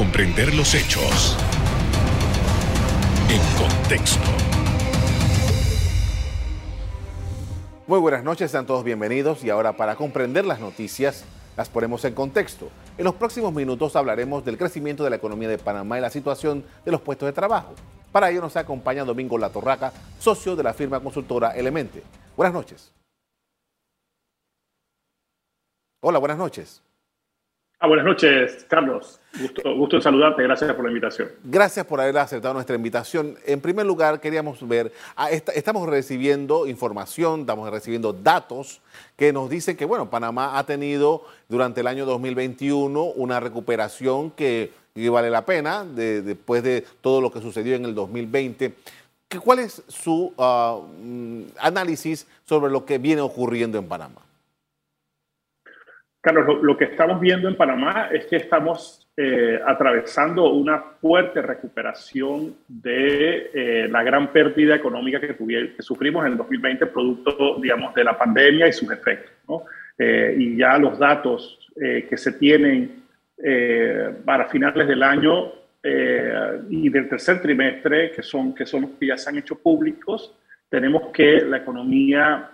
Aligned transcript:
comprender 0.00 0.54
los 0.54 0.74
hechos 0.74 1.36
en 3.28 3.58
contexto. 3.58 4.30
Muy 7.86 7.98
buenas 7.98 8.24
noches, 8.24 8.50
sean 8.50 8.64
todos 8.64 8.82
bienvenidos 8.82 9.44
y 9.44 9.50
ahora 9.50 9.76
para 9.76 9.96
comprender 9.96 10.46
las 10.46 10.58
noticias 10.58 11.26
las 11.54 11.68
ponemos 11.68 12.02
en 12.06 12.14
contexto. 12.14 12.70
En 12.96 13.04
los 13.04 13.14
próximos 13.16 13.52
minutos 13.52 13.94
hablaremos 13.94 14.42
del 14.42 14.56
crecimiento 14.56 15.04
de 15.04 15.10
la 15.10 15.16
economía 15.16 15.50
de 15.50 15.58
Panamá 15.58 15.98
y 15.98 16.00
la 16.00 16.08
situación 16.08 16.64
de 16.82 16.92
los 16.92 17.02
puestos 17.02 17.26
de 17.26 17.34
trabajo. 17.34 17.74
Para 18.10 18.30
ello 18.30 18.40
nos 18.40 18.56
acompaña 18.56 19.04
Domingo 19.04 19.36
Latorraca, 19.36 19.92
socio 20.18 20.56
de 20.56 20.62
la 20.62 20.72
firma 20.72 21.00
consultora 21.00 21.50
Elemente. 21.50 22.02
Buenas 22.38 22.54
noches. 22.54 22.90
Hola, 26.00 26.18
buenas 26.18 26.38
noches. 26.38 26.80
Ah, 27.82 27.86
buenas 27.86 28.04
noches, 28.04 28.66
Carlos. 28.68 29.18
Gusto, 29.40 29.74
gusto 29.74 29.96
en 29.96 30.02
saludarte. 30.02 30.42
Gracias 30.42 30.74
por 30.74 30.84
la 30.84 30.90
invitación. 30.90 31.30
Gracias 31.42 31.86
por 31.86 31.98
haber 31.98 32.18
aceptado 32.18 32.52
nuestra 32.52 32.76
invitación. 32.76 33.38
En 33.46 33.62
primer 33.62 33.86
lugar, 33.86 34.20
queríamos 34.20 34.68
ver, 34.68 34.92
ah, 35.16 35.30
estamos 35.30 35.88
recibiendo 35.88 36.66
información, 36.66 37.40
estamos 37.40 37.70
recibiendo 37.70 38.12
datos 38.12 38.82
que 39.16 39.32
nos 39.32 39.48
dicen 39.48 39.78
que, 39.78 39.86
bueno, 39.86 40.10
Panamá 40.10 40.58
ha 40.58 40.66
tenido 40.66 41.24
durante 41.48 41.80
el 41.80 41.86
año 41.86 42.04
2021 42.04 43.02
una 43.02 43.40
recuperación 43.40 44.30
que, 44.32 44.72
vale 45.10 45.30
la 45.30 45.46
pena 45.46 45.82
después 45.82 46.62
de 46.62 46.84
todo 47.00 47.22
lo 47.22 47.32
que 47.32 47.40
sucedió 47.40 47.76
en 47.76 47.86
el 47.86 47.94
2020. 47.94 48.74
¿Cuál 49.42 49.60
es 49.60 49.82
su 49.88 50.34
mm, 50.36 51.56
análisis 51.58 52.26
sobre 52.44 52.70
lo 52.70 52.84
que 52.84 52.98
viene 52.98 53.22
ocurriendo 53.22 53.78
en 53.78 53.88
Panamá? 53.88 54.20
Carlos, 56.22 56.62
lo, 56.62 56.76
que 56.76 56.84
estamos 56.84 57.18
viendo 57.18 57.48
en 57.48 57.56
Panamá 57.56 58.10
es 58.12 58.26
que 58.26 58.36
estamos 58.36 59.08
eh, 59.16 59.58
atravesando 59.66 60.52
una 60.52 60.78
fuerte 61.00 61.40
recuperación 61.40 62.56
de 62.68 63.50
eh, 63.54 63.88
la 63.88 64.02
gran 64.02 64.30
pérdida 64.30 64.74
económica 64.74 65.18
que, 65.18 65.34
que 65.34 65.82
sufrimos 65.82 66.26
en 66.26 66.32
el 66.32 66.38
2020 66.38 66.86
producto, 66.86 67.58
digamos, 67.58 67.94
de 67.94 68.04
la 68.04 68.18
pandemia 68.18 68.68
y 68.68 68.72
sus 68.72 68.90
efectos. 68.90 69.32
¿no? 69.48 69.64
Eh, 69.96 70.34
y 70.38 70.56
ya 70.58 70.76
los 70.76 70.98
datos 70.98 71.56
que 71.74 72.16
se 72.18 72.32
tienen 72.32 73.04
para 74.26 74.46
finales 74.48 74.86
del 74.86 75.02
año 75.02 75.52
y 76.68 76.90
del 76.90 77.08
tercer 77.08 77.40
trimestre, 77.40 78.10
que 78.10 78.22
son, 78.22 78.54
que 78.54 78.66
son 78.66 78.82
los 78.82 78.90
que 78.98 79.06
ya 79.06 79.16
se 79.16 79.30
han 79.30 79.38
hecho 79.38 79.54
públicos, 79.54 80.36
tenemos 80.68 81.10
que 81.10 81.40
la 81.40 81.58
economía 81.58 82.50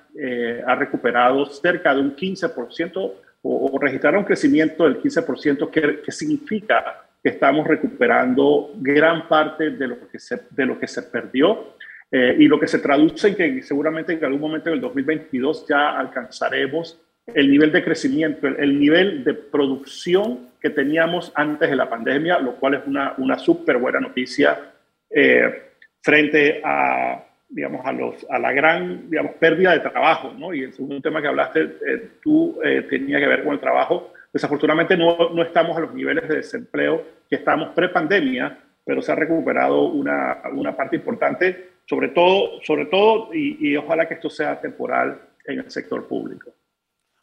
ha 0.64 0.74
recuperado 0.76 1.46
cerca 1.46 1.92
de 1.92 2.02
un 2.02 2.14
15% 2.14 3.12
o, 3.42 3.78
registrar 3.78 4.16
un 4.16 4.24
crecimiento 4.24 4.84
del 4.84 5.00
15%, 5.00 5.70
que, 5.70 6.00
que 6.00 6.12
significa 6.12 7.06
que 7.22 7.30
estamos 7.30 7.66
recuperando 7.66 8.72
gran 8.76 9.28
parte 9.28 9.70
de 9.70 9.88
lo 9.88 10.08
que 10.08 10.18
se, 10.18 10.42
de 10.50 10.66
lo 10.66 10.78
que 10.78 10.86
se 10.86 11.02
perdió 11.02 11.74
eh, 12.10 12.36
y 12.38 12.46
lo 12.46 12.60
que 12.60 12.68
se 12.68 12.78
traduce 12.78 13.28
en 13.28 13.34
que 13.34 13.62
seguramente 13.62 14.12
en 14.12 14.24
algún 14.24 14.40
momento 14.40 14.70
del 14.70 14.80
2022 14.80 15.66
ya 15.68 15.98
alcanzaremos 15.98 17.00
el 17.26 17.50
nivel 17.50 17.72
de 17.72 17.82
crecimiento, 17.82 18.46
el, 18.46 18.78
nivel 18.78 19.24
de 19.24 19.34
producción 19.34 20.50
que 20.60 20.70
teníamos 20.70 21.32
antes 21.34 21.68
de 21.68 21.74
la 21.74 21.90
pandemia, 21.90 22.38
lo 22.38 22.54
cual 22.56 22.74
es 22.74 22.86
una, 22.86 23.14
una 23.18 23.36
súper 23.38 23.78
buena 23.78 23.98
noticia 23.98 24.72
eh, 25.10 25.72
frente 26.00 26.62
a 26.64 27.25
digamos, 27.48 27.84
a, 27.86 27.92
los, 27.92 28.26
a 28.28 28.38
la 28.38 28.52
gran, 28.52 29.08
digamos, 29.08 29.34
pérdida 29.34 29.72
de 29.72 29.80
trabajo, 29.80 30.32
¿no? 30.36 30.52
Y 30.52 30.62
el 30.62 30.72
segundo 30.72 31.00
tema 31.00 31.22
que 31.22 31.28
hablaste, 31.28 31.62
eh, 31.62 32.10
tú 32.22 32.58
eh, 32.62 32.82
tenía 32.88 33.18
que 33.18 33.26
ver 33.26 33.44
con 33.44 33.54
el 33.54 33.60
trabajo. 33.60 34.12
Desafortunadamente 34.32 34.96
no, 34.96 35.30
no 35.30 35.42
estamos 35.42 35.76
a 35.76 35.80
los 35.80 35.94
niveles 35.94 36.28
de 36.28 36.36
desempleo 36.36 37.02
que 37.28 37.36
estamos 37.36 37.70
pre-pandemia, 37.70 38.58
pero 38.84 39.02
se 39.02 39.12
ha 39.12 39.14
recuperado 39.14 39.82
una, 39.82 40.42
una, 40.52 40.76
parte 40.76 40.96
importante, 40.96 41.70
sobre 41.86 42.08
todo, 42.08 42.60
sobre 42.62 42.86
todo 42.86 43.34
y, 43.34 43.76
ojalá 43.76 44.06
que 44.06 44.14
esto 44.14 44.30
sea 44.30 44.60
temporal 44.60 45.20
en 45.44 45.58
el 45.60 45.70
sector 45.70 46.06
público. 46.06 46.52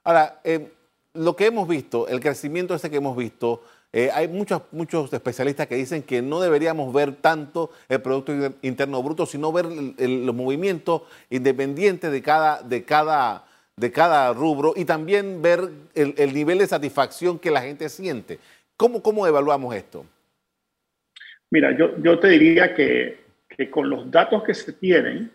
Ahora, 0.04 0.42
eh, 0.44 0.68
lo 1.14 1.36
que 1.36 1.46
hemos 1.46 1.68
visto, 1.68 2.08
el 2.08 2.20
crecimiento 2.20 2.76
ese 2.76 2.90
que 2.90 2.98
hemos 2.98 3.16
visto, 3.16 3.64
eh, 3.96 4.10
hay 4.12 4.28
muchos, 4.28 4.64
muchos 4.72 5.14
especialistas 5.14 5.68
que 5.68 5.76
dicen 5.76 6.02
que 6.02 6.24
no 6.24 6.42
deberíamos 6.42 6.92
ver 6.92 7.14
tanto 7.14 7.70
el 7.88 8.02
Producto 8.02 8.34
Interno 8.64 9.04
Bruto, 9.04 9.28
sino 9.28 9.52
ver 9.52 9.66
los 9.66 10.36
movimientos 10.36 11.04
independientes 11.30 12.12
de 12.12 12.24
cada, 12.24 12.64
de, 12.64 12.84
cada, 12.84 13.46
de 13.78 13.92
cada 13.92 14.34
rubro 14.34 14.74
y 14.76 14.86
también 14.86 15.44
ver 15.44 15.70
el, 15.94 16.34
nivel 16.34 16.58
de 16.58 16.66
satisfacción 16.66 17.38
que 17.38 17.52
la 17.52 17.62
gente 17.62 17.88
siente. 17.88 18.40
¿Cómo, 18.76 19.04
cómo 19.04 19.28
evaluamos 19.28 19.76
esto? 19.76 20.08
Mira, 21.52 21.78
yo, 21.78 21.96
yo 22.02 22.18
te 22.18 22.30
diría 22.30 22.74
que, 22.74 23.26
que 23.48 23.70
con 23.70 23.92
los 23.92 24.10
datos 24.10 24.44
que 24.44 24.56
se 24.56 24.74
tienen, 24.74 25.32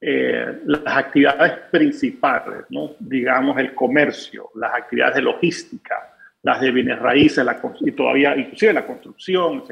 eh, 0.00 0.60
las 0.66 0.96
actividades 0.96 1.52
principales, 1.72 2.64
digamos 3.00 3.58
el 3.58 3.74
comercio, 3.74 4.50
las 4.54 4.72
actividades 4.72 5.16
de 5.16 5.22
logística, 5.22 6.07
las 6.42 6.60
de 6.60 6.70
bienes 6.70 6.98
raíces, 6.98 7.44
la, 7.44 7.60
y 7.80 7.92
todavía 7.92 8.36
inclusive 8.36 8.72
la 8.72 8.86
construcción 8.86 9.64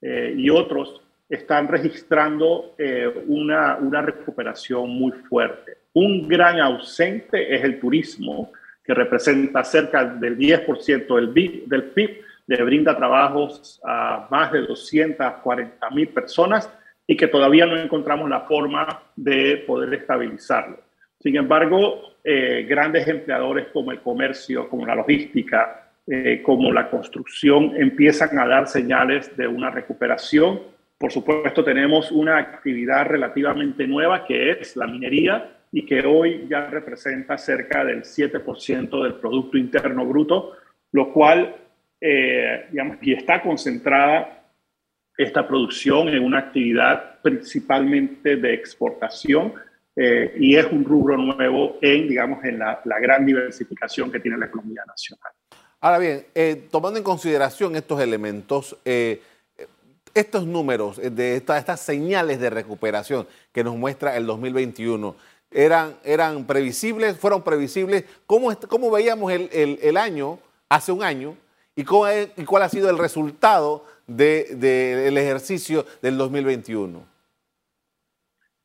eh, 0.00 0.34
y 0.36 0.50
otros 0.50 1.00
están 1.28 1.68
registrando 1.68 2.74
eh, 2.78 3.24
una, 3.26 3.76
una 3.76 4.02
recuperación 4.02 4.90
muy 4.90 5.12
fuerte. 5.12 5.78
Un 5.94 6.28
gran 6.28 6.60
ausente 6.60 7.54
es 7.54 7.64
el 7.64 7.80
turismo, 7.80 8.52
que 8.84 8.94
representa 8.94 9.64
cerca 9.64 10.04
del 10.04 10.36
10% 10.36 11.16
del, 11.16 11.66
del 11.66 11.82
PIB, 11.84 12.20
le 12.46 12.62
brinda 12.62 12.94
trabajos 12.94 13.80
a 13.82 14.28
más 14.30 14.52
de 14.52 14.60
240 14.62 15.90
mil 15.90 16.08
personas 16.08 16.70
y 17.06 17.16
que 17.16 17.28
todavía 17.28 17.66
no 17.66 17.78
encontramos 17.78 18.28
la 18.28 18.40
forma 18.40 19.02
de 19.16 19.64
poder 19.66 19.94
estabilizarlo. 19.94 20.78
Sin 21.18 21.36
embargo, 21.36 22.16
eh, 22.22 22.66
grandes 22.68 23.08
empleadores 23.08 23.68
como 23.68 23.92
el 23.92 24.00
comercio, 24.00 24.68
como 24.68 24.86
la 24.86 24.94
logística, 24.94 25.83
eh, 26.06 26.42
como 26.42 26.70
la 26.70 26.90
construcción 26.90 27.72
empiezan 27.76 28.38
a 28.38 28.46
dar 28.46 28.68
señales 28.68 29.34
de 29.36 29.46
una 29.46 29.70
recuperación. 29.70 30.60
Por 30.98 31.10
supuesto, 31.10 31.64
tenemos 31.64 32.12
una 32.12 32.36
actividad 32.36 33.06
relativamente 33.06 33.86
nueva 33.86 34.26
que 34.26 34.50
es 34.50 34.76
la 34.76 34.86
minería 34.86 35.62
y 35.72 35.86
que 35.86 36.04
hoy 36.06 36.46
ya 36.48 36.66
representa 36.66 37.38
cerca 37.38 37.84
del 37.84 38.02
7% 38.02 39.02
del 39.02 39.14
Producto 39.14 39.56
Interno 39.56 40.04
Bruto, 40.04 40.52
lo 40.92 41.10
cual, 41.10 41.56
eh, 42.00 42.66
digamos, 42.70 42.98
y 43.00 43.14
está 43.14 43.40
concentrada 43.40 44.44
esta 45.16 45.48
producción 45.48 46.08
en 46.08 46.22
una 46.22 46.40
actividad 46.40 47.20
principalmente 47.22 48.36
de 48.36 48.52
exportación 48.52 49.54
eh, 49.96 50.34
y 50.38 50.54
es 50.56 50.66
un 50.66 50.84
rubro 50.84 51.16
nuevo 51.16 51.78
en, 51.80 52.08
digamos, 52.08 52.44
en 52.44 52.58
la, 52.58 52.82
la 52.84 52.98
gran 52.98 53.24
diversificación 53.24 54.12
que 54.12 54.20
tiene 54.20 54.36
la 54.36 54.46
economía 54.46 54.82
nacional. 54.86 55.32
Ahora 55.84 55.98
bien, 55.98 56.24
eh, 56.34 56.66
tomando 56.70 56.96
en 56.96 57.04
consideración 57.04 57.76
estos 57.76 58.00
elementos, 58.00 58.74
eh, 58.86 59.20
estos 60.14 60.46
números 60.46 60.98
eh, 60.98 61.10
de 61.10 61.36
estas 61.36 61.78
señales 61.78 62.40
de 62.40 62.48
recuperación 62.48 63.26
que 63.52 63.62
nos 63.62 63.76
muestra 63.76 64.16
el 64.16 64.24
2021, 64.24 65.14
¿eran, 65.50 66.46
previsibles? 66.46 67.18
¿Fueron 67.18 67.42
previsibles? 67.42 68.06
¿Cómo, 68.24 68.90
veíamos 68.90 69.30
el, 69.30 69.96
año 69.98 70.38
hace 70.70 70.90
un 70.90 71.02
año? 71.02 71.36
¿Y, 71.76 71.84
cuál 71.84 72.62
ha 72.62 72.68
sido 72.70 72.88
el 72.88 72.96
resultado 72.96 73.84
del 74.06 75.18
ejercicio 75.18 75.84
del 76.00 76.16
2021? 76.16 77.06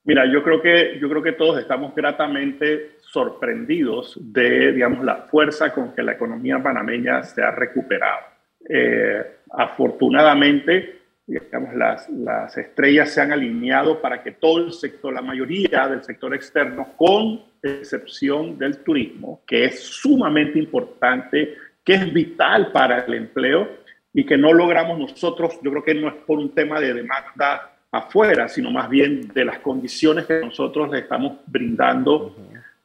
Mira, 0.06 0.24
yo 0.32 0.42
creo 0.42 0.62
que 0.62 1.34
todos 1.34 1.60
estamos 1.60 1.94
gratamente 1.94 2.99
sorprendidos 3.12 4.18
de, 4.22 4.72
digamos, 4.74 5.04
la 5.04 5.24
fuerza 5.24 5.74
con 5.74 5.94
que 5.94 6.04
la 6.04 6.14
economía 6.14 6.62
panameña 6.62 7.24
se 7.24 7.42
ha 7.42 7.52
recuperado. 7.52 8.20
Eh, 8.68 9.38
afortunadamente, 9.52 11.00
digamos, 11.26 11.74
las, 11.76 12.10
las 12.10 12.56
estrellas 12.58 13.12
se 13.12 13.22
han 13.22 13.32
alineado 13.32 14.00
para 14.00 14.22
que 14.22 14.34
todo 14.34 14.66
el 14.66 14.74
sector, 14.74 15.14
la 15.14 15.22
mayoría 15.22 15.88
del 15.88 16.04
sector 16.04 16.36
externo, 16.36 16.90
con 16.96 17.42
excepción 17.64 18.58
del 18.58 18.84
turismo, 18.84 19.42
que 19.46 19.66
es 19.66 19.80
sumamente 19.80 20.60
importante, 20.60 21.56
que 21.84 21.94
es 21.94 22.14
vital 22.14 22.72
para 22.72 23.00
el 23.00 23.14
empleo 23.16 23.68
y 24.14 24.26
que 24.26 24.38
no 24.38 24.54
logramos 24.54 25.00
nosotros, 25.00 25.60
yo 25.64 25.72
creo 25.72 25.84
que 25.84 25.96
no 25.96 26.10
es 26.10 26.16
por 26.26 26.38
un 26.38 26.54
tema 26.54 26.80
de 26.80 26.94
demanda 26.94 27.74
afuera, 27.92 28.48
sino 28.48 28.72
más 28.72 28.88
bien 28.90 29.30
de 29.34 29.46
las 29.46 29.60
condiciones 29.60 30.26
que 30.26 30.42
nosotros 30.42 30.90
le 30.92 31.00
estamos 31.00 31.40
brindando 31.48 32.36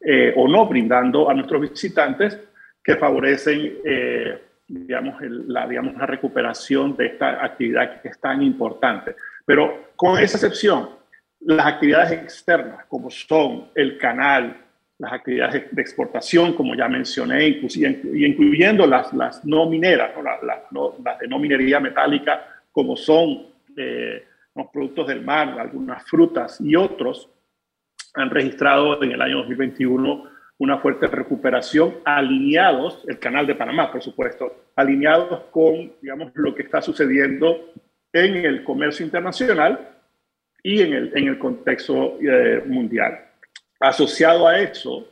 eh, 0.05 0.33
o 0.37 0.47
no 0.49 0.67
brindando 0.67 1.31
a 1.31 1.35
nuestros 1.35 1.63
visitantes 1.63 2.39
que 2.83 2.97
favorecen, 2.97 3.79
eh, 3.85 4.39
digamos, 4.69 5.17
la, 5.21 5.67
digamos, 5.67 5.95
la 5.97 6.07
recuperación 6.07 6.97
de 6.97 7.07
esta 7.07 7.45
actividad 7.45 8.03
que 8.03 8.09
es 8.09 8.21
tan 8.21 8.43
importante. 8.43 9.17
Pero 9.47 9.93
con 9.97 10.19
esa 10.19 10.37
excepción, 10.37 10.91
las 11.41 11.67
actividades 11.67 12.13
externas, 12.13 12.85
como 12.87 13.11
son 13.11 13.69
el 13.75 13.99
canal, 13.99 14.57
las 14.99 15.13
actividades 15.13 15.67
de 15.71 15.83
exportación, 15.83 16.55
como 16.55 16.75
ya 16.75 16.89
mencioné, 16.89 17.47
incluyendo 17.49 18.87
las, 18.87 19.13
las 19.13 19.45
no 19.45 19.67
mineras, 19.69 20.13
¿no? 20.71 20.95
las 21.05 21.19
de 21.19 21.29
no 21.29 21.39
minería 21.39 21.81
metálica, 21.81 22.47
como 22.71 22.97
son 22.97 23.47
eh, 23.77 24.25
los 24.55 24.67
productos 24.69 25.09
del 25.09 25.23
mar, 25.23 25.59
algunas 25.59 26.05
frutas 26.05 26.61
y 26.61 26.77
otros, 26.77 27.29
han 28.15 28.31
registrado 28.31 29.03
en 29.03 29.13
el 29.13 29.21
año 29.21 29.39
2021 29.39 30.31
una 30.59 30.79
fuerte 30.79 31.09
recuperación, 31.09 31.97
alineados, 32.05 33.05
el 33.09 33.19
canal 33.19 33.47
de 33.47 33.57
Panamá, 33.57 33.91
por 33.91 34.03
supuesto, 34.03 34.67
alineados 34.77 35.45
con, 35.51 35.93
digamos, 36.01 36.31
lo 36.35 36.55
que 36.55 36.63
está 36.63 36.81
sucediendo 36.81 37.73
en 38.13 38.37
el 38.37 38.63
comercio 38.63 39.05
internacional 39.05 39.91
y 40.63 40.81
en 40.81 40.93
el, 40.93 41.13
en 41.15 41.29
el 41.29 41.39
contexto 41.39 42.19
eh, 42.21 42.63
mundial. 42.67 43.19
Asociado 43.81 44.47
a 44.47 44.61
eso, 44.61 45.09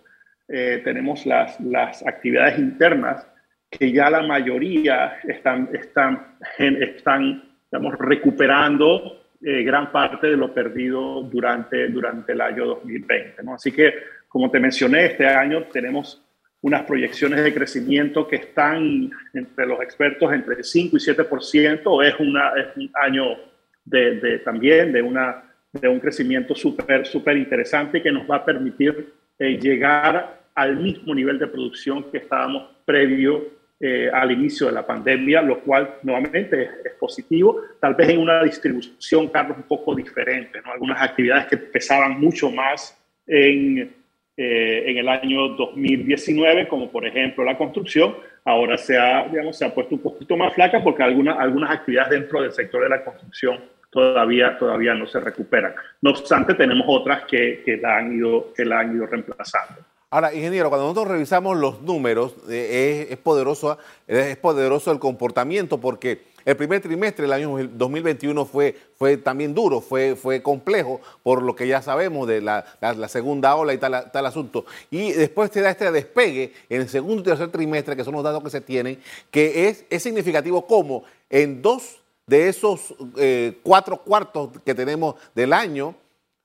eh, 0.49 0.81
tenemos 0.85 1.27
las, 1.27 1.59
las 1.61 2.07
actividades 2.07 2.59
internas 2.59 3.27
que 3.69 3.91
ya 3.91 4.11
la 4.11 4.23
mayoría 4.23 5.19
están, 5.25 5.69
están, 5.73 6.37
están 6.59 7.43
digamos, 7.71 7.99
recuperando 7.99 9.22
eh, 9.44 9.62
gran 9.62 9.91
parte 9.91 10.29
de 10.29 10.37
lo 10.37 10.55
perdido 10.55 11.23
durante, 11.23 11.89
durante 11.89 12.33
el 12.33 12.41
año 12.41 12.67
2020. 12.67 13.43
¿no? 13.43 13.55
Así 13.55 13.73
que, 13.73 13.93
como 14.29 14.50
te 14.50 14.61
mencioné, 14.61 15.06
este 15.06 15.27
año 15.27 15.65
tenemos 15.65 16.23
unas 16.61 16.83
proyecciones 16.83 17.43
de 17.43 17.53
crecimiento 17.53 18.27
que 18.27 18.37
están 18.37 19.11
entre 19.35 19.67
los 19.67 19.81
expertos 19.81 20.33
entre 20.33 20.62
5 20.62 20.97
y 20.97 21.00
7%. 21.00 22.05
Es, 22.05 22.21
una, 22.21 22.53
es 22.56 22.77
un 22.77 22.91
año 22.94 23.37
de, 23.85 24.21
de, 24.21 24.39
también 24.39 24.93
de, 24.93 25.03
una, 25.03 25.43
de 25.73 25.89
un 25.89 25.99
crecimiento 25.99 26.55
súper 26.55 27.05
súper 27.05 27.37
interesante 27.37 28.00
que 28.00 28.12
nos 28.12 28.31
va 28.31 28.37
a 28.37 28.44
permitir 28.44 29.12
eh, 29.39 29.59
llegar 29.59 30.41
al 30.55 30.77
mismo 30.77 31.15
nivel 31.15 31.39
de 31.39 31.49
producción 31.49 32.11
que 32.11 32.19
estábamos 32.19 32.69
previo 32.85 33.62
eh, 33.84 34.08
al 34.12 34.31
inicio 34.31 34.69
de 34.69 34.73
la 34.75 34.87
pandemia, 34.87 35.43
lo 35.43 35.58
cual 35.58 35.96
nuevamente 36.05 36.70
es, 36.84 36.93
positivo, 37.00 37.61
tal 37.81 37.96
vez 37.96 38.11
en 38.11 38.20
una 38.20 38.44
distribución, 38.44 39.26
Carlos, 39.26 39.56
un 39.56 39.64
poco 39.64 39.93
diferente, 39.93 40.61
¿no? 40.64 40.70
algunas 40.70 41.02
actividades 41.02 41.46
que 41.46 41.56
pesaban 41.56 42.20
mucho 42.20 42.49
más 42.52 42.96
en, 43.26 43.93
eh, 44.37 44.84
en 44.87 44.99
el 44.99 45.08
año 45.08 45.49
2019, 45.49 46.69
como 46.69 46.93
por 46.93 47.05
ejemplo 47.05 47.43
la 47.43 47.58
construcción, 47.58 48.14
ahora 48.44 48.79
se 48.79 48.96
ha, 48.96 49.26
digamos, 49.26 49.58
se 49.58 49.64
ha 49.64 49.75
puesto 49.75 49.96
un 49.96 50.00
poquito 50.00 50.37
más 50.37 50.55
flaca 50.55 50.81
porque 50.81 51.02
algunas, 51.02 51.37
algunas 51.40 51.73
actividades 51.73 52.11
dentro 52.11 52.40
del 52.40 52.52
sector 52.52 52.84
de 52.84 52.88
la 52.88 53.02
construcción 53.02 53.58
todavía, 53.90 54.56
todavía 54.58 54.94
no 54.94 55.08
se 55.08 55.19
recuperan. 55.19 55.75
No 56.00 56.11
obstante, 56.11 56.55
tenemos 56.55 56.87
otras 56.88 57.25
que, 57.25 57.64
que, 57.64 57.79
la, 57.79 57.96
han 57.96 58.17
ido, 58.17 58.52
que 58.55 58.64
la 58.64 58.79
han 58.79 58.94
ido 58.94 59.06
reemplazando. 59.06 59.82
Ahora, 60.12 60.35
ingeniero, 60.35 60.69
cuando 60.69 60.88
nosotros 60.88 61.09
revisamos 61.09 61.56
los 61.56 61.81
números, 61.81 62.35
eh, 62.50 63.06
es, 63.09 63.17
poderoso, 63.17 63.79
es 64.06 64.37
poderoso 64.37 64.93
el 64.93 64.99
comportamiento 64.99 65.81
porque 65.81 66.25
el 66.44 66.55
primer 66.55 66.82
trimestre 66.82 67.23
del 67.23 67.32
año 67.32 67.56
2021 67.56 68.44
fue, 68.44 68.76
fue 68.99 69.17
también 69.17 69.55
duro, 69.55 69.81
fue, 69.81 70.14
fue 70.14 70.43
complejo, 70.43 71.00
por 71.23 71.41
lo 71.41 71.56
que 71.56 71.67
ya 71.67 71.81
sabemos 71.81 72.29
de 72.29 72.43
la, 72.43 72.62
segunda 73.09 73.56
ola 73.56 73.73
y 73.73 73.79
tal, 73.79 74.11
tal, 74.12 74.26
asunto. 74.26 74.67
Y 74.91 75.12
después 75.12 75.50
te 75.50 75.62
da 75.62 75.70
este 75.70 75.91
despegue 75.91 76.53
en 76.69 76.82
el 76.82 76.91
segundo 76.91 77.23
y 77.23 77.25
tercer 77.25 77.50
trimestre, 77.50 77.97
que 77.97 78.05
son 78.05 78.12
los 78.12 78.23
datos 78.23 78.43
que 78.44 78.50
se 78.50 78.61
tienen, 78.61 79.00
que 79.31 79.69
es, 79.69 79.87
es 79.88 80.03
significativo 80.03 80.67
como 80.67 81.05
en 81.31 81.62
dos 81.62 82.03
de 82.26 82.50
esos 82.50 82.94
eh, 83.17 83.58
cuatro 83.62 83.97
cuartos 83.97 84.50
que 84.62 84.75
tenemos 84.75 85.15
del 85.35 85.55
año, 85.55 85.94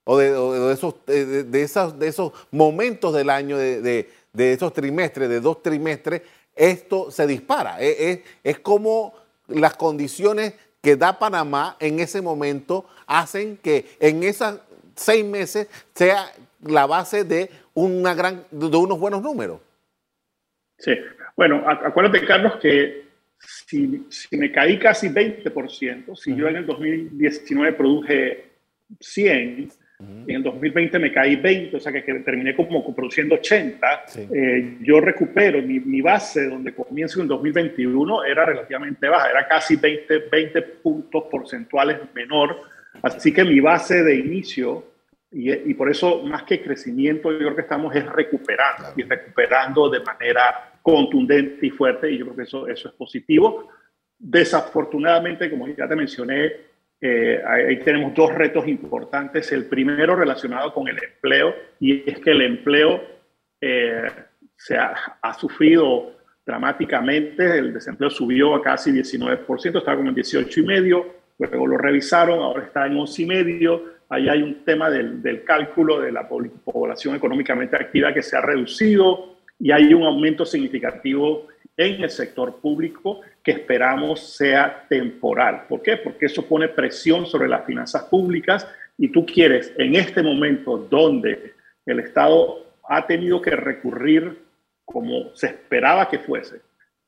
o 0.10 0.18
de, 0.18 0.74
esos, 0.74 0.96
de, 1.06 1.62
esos, 1.62 2.00
de 2.00 2.08
esos 2.08 2.32
momentos 2.50 3.14
del 3.14 3.30
año, 3.30 3.58
de, 3.58 4.08
esos 4.34 4.72
trimestres, 4.72 5.28
de 5.28 5.42
dos 5.42 5.62
trimestres, 5.62 6.22
esto 6.56 7.12
se 7.12 7.28
dispara. 7.28 7.82
Es, 7.82 8.22
es, 8.42 8.60
como 8.60 9.14
las 9.50 9.76
condiciones 9.76 10.54
que 10.82 10.96
da 10.96 11.20
Panamá 11.20 11.76
en 11.82 12.00
ese 12.00 12.22
momento 12.22 12.86
hacen 13.06 13.58
que 13.58 13.86
en 14.00 14.24
esos 14.24 14.62
seis 14.96 15.26
meses 15.26 15.68
sea 15.94 16.32
la 16.62 16.86
base 16.86 17.26
de, 17.26 17.50
una 17.74 18.14
gran, 18.14 18.46
de 18.50 18.78
unos 18.78 18.98
buenos 18.98 19.22
números. 19.22 19.60
Sí, 20.78 20.94
bueno, 21.36 21.64
acuérdate, 21.68 22.26
Carlos, 22.26 22.54
que 22.62 23.08
si, 23.40 24.06
si 24.10 24.38
me 24.38 24.54
caí 24.54 24.80
casi 24.80 25.10
20%, 25.10 26.16
si 26.16 26.34
yo 26.34 26.48
en 26.48 26.56
el 26.56 26.66
2019 26.66 27.74
produje 27.74 28.52
100, 29.02 29.70
en 30.00 30.30
el 30.36 30.44
2020 30.44 31.00
me 31.00 31.12
caí 31.12 31.38
20, 31.38 31.78
o 31.78 31.80
sea 31.80 31.92
que, 31.92 32.02
terminé 32.02 32.56
como 32.56 32.96
produciendo 32.96 33.36
80. 33.36 34.06
Eh, 34.32 34.78
yo 34.82 35.02
recupero 35.02 35.60
mi, 35.62 35.80
mi, 35.80 36.02
base 36.02 36.48
donde 36.48 36.76
comienzo 36.76 37.22
en 37.22 37.28
2021 37.28 38.24
era 38.26 38.46
relativamente 38.46 39.08
baja, 39.08 39.32
era 39.32 39.48
casi 39.48 39.76
20, 39.76 40.20
20 40.32 40.62
puntos 40.62 41.24
porcentuales 41.32 42.00
menor. 42.14 42.62
Así 43.02 43.34
que 43.34 43.44
mi 43.44 43.60
base 43.60 44.04
de 44.04 44.16
inicio, 44.16 44.86
y, 45.32 45.52
y, 45.52 45.74
por 45.74 45.90
eso 45.90 46.22
más 46.24 46.44
que 46.44 46.62
crecimiento, 46.62 47.32
yo 47.32 47.40
creo 47.40 47.56
que 47.56 47.62
estamos 47.62 47.96
es 47.96 48.06
recuperando 48.06 48.94
y 48.96 49.04
recuperando 49.04 49.90
de 49.90 50.00
manera 50.02 50.74
contundente 50.82 51.66
y 51.66 51.70
fuerte, 51.72 52.12
y 52.12 52.20
yo 52.20 52.26
creo 52.26 52.38
que 52.38 52.44
eso, 52.44 52.68
eso 52.68 52.90
es 52.90 52.94
positivo. 52.94 53.70
Desafortunadamente, 54.20 55.50
como 55.50 55.68
ya 55.68 55.88
te 55.88 55.96
mencioné, 55.96 56.68
eh, 57.00 57.42
ahí 57.46 57.80
tenemos 57.80 58.14
dos 58.16 58.34
retos 58.34 58.68
importantes. 58.68 59.52
El 59.52 59.66
primero 59.66 60.16
relacionado 60.16 60.74
con 60.74 60.88
el 60.88 60.98
empleo, 61.02 61.54
y 61.80 62.10
es 62.10 62.20
que 62.20 62.32
el 62.32 62.42
empleo 62.42 63.02
eh, 63.62 64.08
se 64.56 64.78
ha, 64.78 64.94
ha, 65.22 65.34
sufrido 65.34 66.16
dramáticamente. 66.46 67.58
El 67.58 67.74
desempleo 67.74 68.10
subió 68.10 68.56
a 68.56 68.62
casi 68.62 68.92
19%, 68.92 69.78
estaba 69.78 69.98
como 69.98 70.10
en 70.10 70.16
18,5%, 70.16 71.06
luego 71.40 71.68
lo 71.68 71.78
revisaron, 71.78 72.40
ahora 72.40 72.64
está 72.64 72.88
en 72.88 72.96
11,5%. 72.96 73.82
Ahí 74.10 74.30
hay 74.30 74.42
un 74.42 74.64
tema 74.64 74.90
del, 74.90 75.22
del 75.22 75.44
cálculo 75.44 76.00
de 76.00 76.14
la 76.14 76.28
población 76.30 77.16
económicamente 77.16 77.76
activa 77.76 78.14
que 78.14 78.24
se 78.24 78.38
ha 78.38 78.42
reducido 78.42 79.38
y 79.60 79.72
hay 79.72 79.94
un 79.94 80.04
aumento 80.04 80.46
significativo 80.46 81.48
en 81.78 82.04
el 82.04 82.10
sector 82.10 82.60
público 82.60 83.22
que 83.44 83.52
esperamos 83.52 84.36
sea 84.36 84.86
temporal. 84.90 85.66
¿Por 85.70 85.84
qué? 85.84 85.98
Porque 85.98 86.26
eso 86.26 86.46
pone 86.46 86.68
presión 86.68 87.28
sobre 87.28 87.48
las 87.48 87.66
finanzas 87.66 88.06
públicas 88.06 88.68
y 88.98 89.10
tú 89.10 89.26
quieres 89.26 89.72
en 89.78 89.96
este 89.96 90.24
momento 90.24 90.78
donde 90.78 91.54
el 91.86 92.00
Estado 92.00 92.66
ha 92.90 93.06
tenido 93.06 93.42
que 93.42 93.52
recurrir, 93.52 94.40
como 94.84 95.36
se 95.36 95.48
esperaba 95.48 96.10
que 96.10 96.20
fuese, 96.20 96.62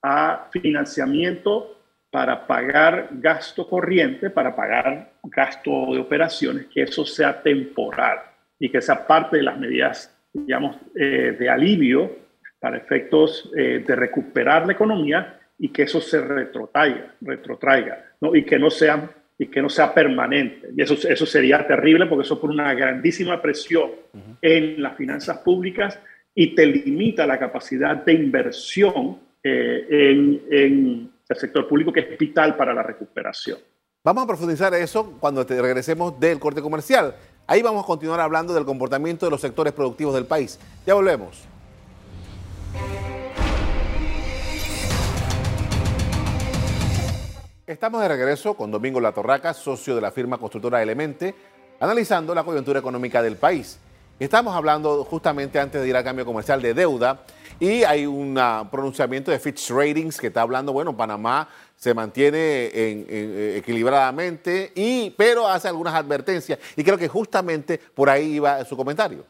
a 0.04 0.48
financiamiento 0.52 1.78
para 2.12 2.46
pagar 2.46 3.10
gasto 3.12 3.68
corriente, 3.68 4.30
para 4.30 4.56
pagar 4.56 5.14
gasto 5.24 5.94
de 5.94 6.00
operaciones, 6.00 6.68
que 6.68 6.84
eso 6.84 7.06
sea 7.06 7.42
temporal 7.42 8.20
y 8.60 8.70
que 8.70 8.82
sea 8.82 9.06
parte 9.06 9.38
de 9.38 9.44
las 9.44 9.58
medidas, 9.58 10.16
digamos, 10.34 10.76
eh, 10.96 11.36
de 11.38 11.50
alivio 11.50 12.29
para 12.60 12.78
efectos 12.78 13.50
eh, 13.56 13.84
de 13.86 13.96
recuperar 13.96 14.66
la 14.66 14.74
economía 14.74 15.40
y 15.58 15.70
que 15.70 15.84
eso 15.84 16.02
se 16.02 16.22
retrotraiga, 16.22 17.16
retrotraiga 17.22 18.14
¿no? 18.22 18.36
y, 18.36 18.44
que 18.46 18.60
no 18.60 18.70
sea, 18.70 19.10
y 19.38 19.48
que 19.48 19.62
no 19.62 19.70
sea 19.70 19.94
permanente. 19.94 20.70
Y 20.76 20.82
eso, 20.82 20.96
eso 21.08 21.26
sería 21.26 21.66
terrible 21.66 22.06
porque 22.06 22.26
eso 22.26 22.40
pone 22.40 22.54
una 22.54 22.74
grandísima 22.74 23.42
presión 23.42 23.92
en 24.42 24.82
las 24.82 24.96
finanzas 24.96 25.40
públicas 25.40 26.00
y 26.36 26.56
te 26.56 26.66
limita 26.66 27.26
la 27.26 27.40
capacidad 27.40 27.98
de 27.98 28.14
inversión 28.14 29.20
eh, 29.44 29.86
en, 29.90 30.42
en 30.50 31.12
el 31.28 31.38
sector 31.38 31.68
público 31.68 31.92
que 31.92 32.02
es 32.02 32.18
vital 32.18 32.56
para 32.56 32.74
la 32.74 32.84
recuperación. 32.84 33.60
Vamos 34.04 34.24
a 34.24 34.28
profundizar 34.28 34.74
eso 34.74 35.18
cuando 35.20 35.46
te 35.46 35.62
regresemos 35.62 36.18
del 36.20 36.40
corte 36.40 36.62
comercial. 36.62 37.16
Ahí 37.48 37.62
vamos 37.62 37.84
a 37.84 37.88
continuar 37.88 38.20
hablando 38.22 38.54
del 38.54 38.64
comportamiento 38.64 39.26
de 39.26 39.32
los 39.32 39.42
sectores 39.42 39.74
productivos 39.74 40.14
del 40.14 40.26
país. 40.26 40.60
Ya 40.86 40.94
volvemos. 40.94 41.48
Estamos 47.66 48.02
de 48.02 48.08
regreso 48.08 48.56
con 48.56 48.72
Domingo 48.72 49.00
Latorraca, 49.00 49.54
socio 49.54 49.94
de 49.94 50.02
la 50.02 50.12
firma 50.12 50.40
constructora 50.40 50.82
Elemente, 50.82 51.36
analizando 51.80 52.34
la 52.34 52.44
coyuntura 52.44 52.80
económica 52.80 53.22
del 53.22 53.38
país. 53.38 53.78
Estamos 54.20 54.56
hablando 54.56 55.04
justamente 55.04 55.60
antes 55.60 55.80
de 55.82 55.88
ir 55.88 55.96
al 55.96 56.04
cambio 56.04 56.26
comercial 56.26 56.62
de 56.62 56.74
deuda 56.74 57.22
y 57.60 57.84
hay 57.84 58.06
un 58.06 58.38
pronunciamiento 58.72 59.30
de 59.32 59.40
Fitch 59.40 59.70
Ratings 59.70 60.20
que 60.20 60.28
está 60.28 60.42
hablando, 60.42 60.74
bueno, 60.74 60.98
Panamá 60.98 61.48
se 61.78 61.94
mantiene 61.94 62.70
equilibradamente, 63.56 64.74
y, 64.76 65.12
pero 65.12 65.48
hace 65.48 65.68
algunas 65.68 65.94
advertencias 65.94 66.58
y 66.76 66.84
creo 66.84 66.98
que 66.98 67.08
justamente 67.08 67.78
por 67.78 68.10
ahí 68.10 68.34
iba 68.34 68.66
su 68.66 68.76
comentario. 68.76 69.24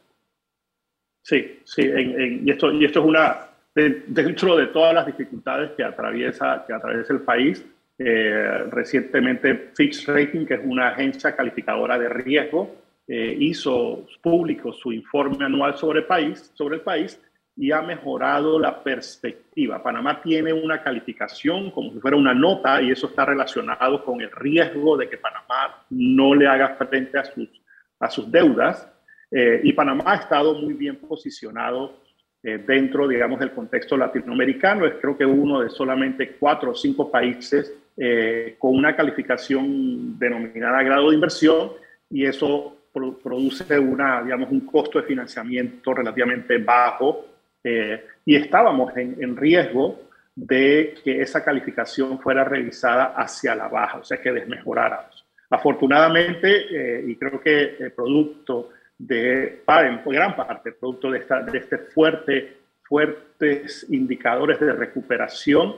Sí, 1.29 1.59
sí, 1.63 1.83
y, 1.83 2.49
esto, 2.49 2.71
y 2.71 2.85
esto 2.85 3.01
es 3.01 3.05
una, 3.05 3.37
dentro 3.75 4.57
de 4.57 4.67
todas 4.67 4.95
las 4.95 5.05
dificultades 5.05 5.71
que 5.77 5.83
atraviesa, 5.83 6.63
que 6.65 6.73
atraviesa 6.73 7.13
el 7.13 7.21
país, 7.21 7.63
eh, 7.99 8.63
recientemente 8.71 9.69
Fitch 9.75 10.07
Rating, 10.07 10.45
que 10.47 10.55
es 10.55 10.61
una 10.63 10.87
agencia 10.89 11.35
calificadora 11.35 11.99
de 11.99 12.09
riesgo, 12.09 12.75
hizo 13.11 14.05
público 14.21 14.71
su 14.71 14.91
informe 14.91 15.43
anual 15.43 15.75
sobre, 15.75 16.03
país, 16.03 16.51
sobre 16.53 16.75
el 16.75 16.81
país 16.81 17.19
y 17.59 17.73
ha 17.73 17.81
mejorado 17.81 18.57
la 18.57 18.81
perspectiva. 18.81 19.83
Panamá 19.83 20.21
tiene 20.21 20.53
una 20.53 20.81
calificación 20.81 21.71
como 21.71 21.91
si 21.91 21.99
fuera 21.99 22.15
una 22.15 22.33
nota 22.33 22.81
y 22.81 22.91
eso 22.91 23.07
está 23.07 23.25
relacionado 23.25 24.05
con 24.05 24.21
el 24.21 24.31
riesgo 24.31 24.95
de 24.95 25.09
que 25.09 25.17
Panamá 25.17 25.85
no 25.89 26.33
le 26.33 26.47
haga 26.47 26.75
frente 26.75 27.19
a 27.19 27.25
sus, 27.25 27.49
a 27.99 28.09
sus 28.09 28.31
deudas. 28.31 28.87
Eh, 29.31 29.61
y 29.63 29.73
Panamá 29.73 30.03
ha 30.07 30.15
estado 30.15 30.55
muy 30.55 30.73
bien 30.73 30.97
posicionado 30.97 31.99
eh, 32.41 32.57
dentro, 32.65 33.07
digamos, 33.07 33.39
del 33.39 33.51
contexto 33.51 33.97
latinoamericano. 33.97 34.85
Es 34.85 34.95
creo 35.01 35.17
que 35.17 35.25
uno 35.25 35.61
de 35.61 35.69
solamente 35.69 36.35
cuatro 36.39 36.71
o 36.71 36.75
cinco 36.75 37.11
países 37.11 37.73
eh, 38.01 38.55
con 38.57 38.75
una 38.75 38.95
calificación 38.95 40.17
denominada 40.17 40.81
grado 40.83 41.09
de 41.09 41.15
inversión 41.15 41.71
y 42.09 42.25
eso 42.25 42.77
produce 42.93 43.77
una, 43.77 44.23
digamos, 44.23 44.49
un 44.51 44.61
costo 44.61 45.01
de 45.01 45.05
financiamiento 45.05 45.93
relativamente 45.93 46.57
bajo 46.59 47.25
eh, 47.61 48.05
y 48.25 48.35
estábamos 48.35 48.95
en, 48.95 49.35
riesgo 49.35 49.99
de 50.33 50.95
que 51.03 51.21
esa 51.21 51.43
calificación 51.43 52.19
fuera 52.19 52.45
revisada 52.45 53.15
hacia 53.17 53.53
la 53.53 53.67
baja, 53.67 53.97
o 53.97 54.03
sea, 54.05 54.21
que 54.21 54.31
desmejoráramos. 54.31 55.25
Afortunadamente, 55.49 56.67
eh, 56.71 57.03
y 57.05 57.15
creo 57.17 57.41
que 57.41 57.75
el 57.79 57.91
producto 57.91 58.69
de, 58.99 59.63
gran 60.05 60.35
parte, 60.35 60.73
producto 60.73 61.09
de, 61.09 61.19
esta, 61.19 61.45
este 61.53 61.77
fuerte, 61.77 62.57
fuertes 62.83 63.87
indicadores 63.89 64.59
de 64.59 64.73
recuperación 64.73 65.75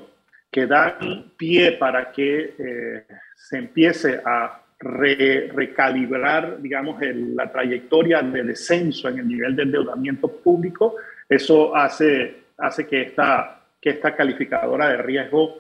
que 0.49 0.65
dan 0.65 1.31
pie 1.37 1.73
para 1.73 2.11
que 2.11 2.55
eh, 2.57 3.05
se 3.35 3.57
empiece 3.57 4.19
a 4.25 4.59
recalibrar, 4.79 6.59
digamos, 6.59 6.99
la 7.01 7.51
trayectoria 7.51 8.21
de 8.23 8.43
descenso 8.43 9.07
en 9.07 9.19
el 9.19 9.27
nivel 9.27 9.55
de 9.55 9.63
endeudamiento 9.63 10.27
público. 10.27 10.95
Eso 11.29 11.75
hace, 11.75 12.45
hace 12.57 12.87
que, 12.87 13.03
esta, 13.03 13.61
que 13.79 13.91
esta 13.91 14.15
calificadora 14.15 14.89
de 14.89 14.97
riesgo 14.97 15.59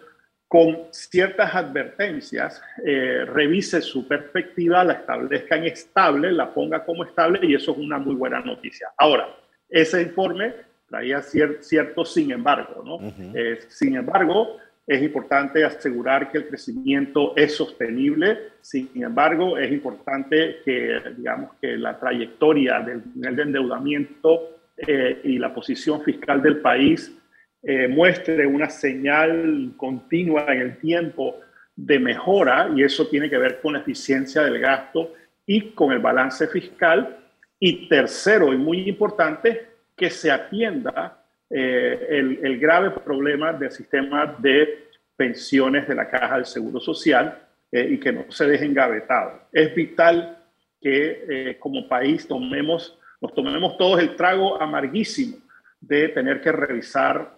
con 0.51 0.79
ciertas 0.91 1.55
advertencias, 1.55 2.61
eh, 2.85 3.23
revise 3.23 3.81
su 3.81 4.05
perspectiva, 4.05 4.83
la 4.83 4.95
establezca 4.95 5.55
en 5.55 5.63
estable, 5.63 6.29
la 6.29 6.53
ponga 6.53 6.83
como 6.83 7.05
estable 7.05 7.39
y 7.43 7.55
eso 7.55 7.71
es 7.71 7.77
una 7.77 7.97
muy 7.97 8.15
buena 8.15 8.41
noticia. 8.41 8.89
Ahora, 8.97 9.33
ese 9.69 10.01
informe 10.01 10.53
traía 10.89 11.21
cierto 11.21 12.03
sin 12.03 12.33
embargo, 12.33 12.83
¿no? 12.83 13.13
Eh, 13.33 13.59
sin 13.69 13.95
embargo, 13.95 14.57
es 14.85 15.01
importante 15.01 15.63
asegurar 15.63 16.29
que 16.29 16.39
el 16.39 16.49
crecimiento 16.49 17.31
es 17.37 17.55
sostenible. 17.55 18.49
Sin 18.59 18.89
embargo, 18.95 19.57
es 19.57 19.71
importante 19.71 20.57
que, 20.65 20.99
digamos, 21.15 21.51
que 21.61 21.77
la 21.77 21.97
trayectoria 21.97 22.81
del 22.81 23.03
nivel 23.15 23.37
de 23.37 23.43
endeudamiento 23.43 24.59
eh, 24.75 25.21
y 25.23 25.37
la 25.37 25.53
posición 25.53 26.01
fiscal 26.03 26.41
del 26.41 26.59
país 26.59 27.17
eh, 27.63 27.87
muestre 27.87 28.45
una 28.45 28.69
señal 28.69 29.73
continua 29.77 30.45
en 30.49 30.61
el 30.61 30.77
tiempo 30.77 31.39
de 31.75 31.99
mejora, 31.99 32.69
y 32.75 32.83
eso 32.83 33.07
tiene 33.07 33.29
que 33.29 33.37
ver 33.37 33.61
con 33.61 33.73
la 33.73 33.79
eficiencia 33.79 34.43
del 34.43 34.59
gasto 34.59 35.13
y 35.45 35.71
con 35.71 35.91
el 35.91 35.99
balance 35.99 36.47
fiscal. 36.47 37.17
Y 37.59 37.87
tercero, 37.87 38.53
y 38.53 38.57
muy 38.57 38.89
importante, 38.89 39.67
que 39.95 40.09
se 40.09 40.31
atienda 40.31 41.23
eh, 41.49 42.07
el, 42.09 42.59
grave 42.59 42.91
problema 42.91 43.53
del 43.53 43.71
sistema 43.71 44.35
de 44.39 44.87
pensiones 45.15 45.87
de 45.87 45.95
la 45.95 46.09
Caja 46.09 46.35
del 46.35 46.45
Seguro 46.45 46.79
Social 46.79 47.37
y 47.71 47.99
que 47.99 48.11
no 48.11 48.25
se 48.29 48.47
deje 48.47 48.65
engavetado. 48.65 49.43
Es 49.51 49.73
vital 49.73 50.37
que 50.81 51.55
como 51.59 51.87
país 51.87 52.27
tomemos 52.27 52.97
nos 53.21 53.35
tomemos 53.35 53.77
todos 53.77 53.99
el 54.01 54.15
trago 54.15 54.59
amarguísimo 54.59 55.37
de 55.79 56.09
tener 56.09 56.41
que 56.41 56.51
revisar 56.51 57.31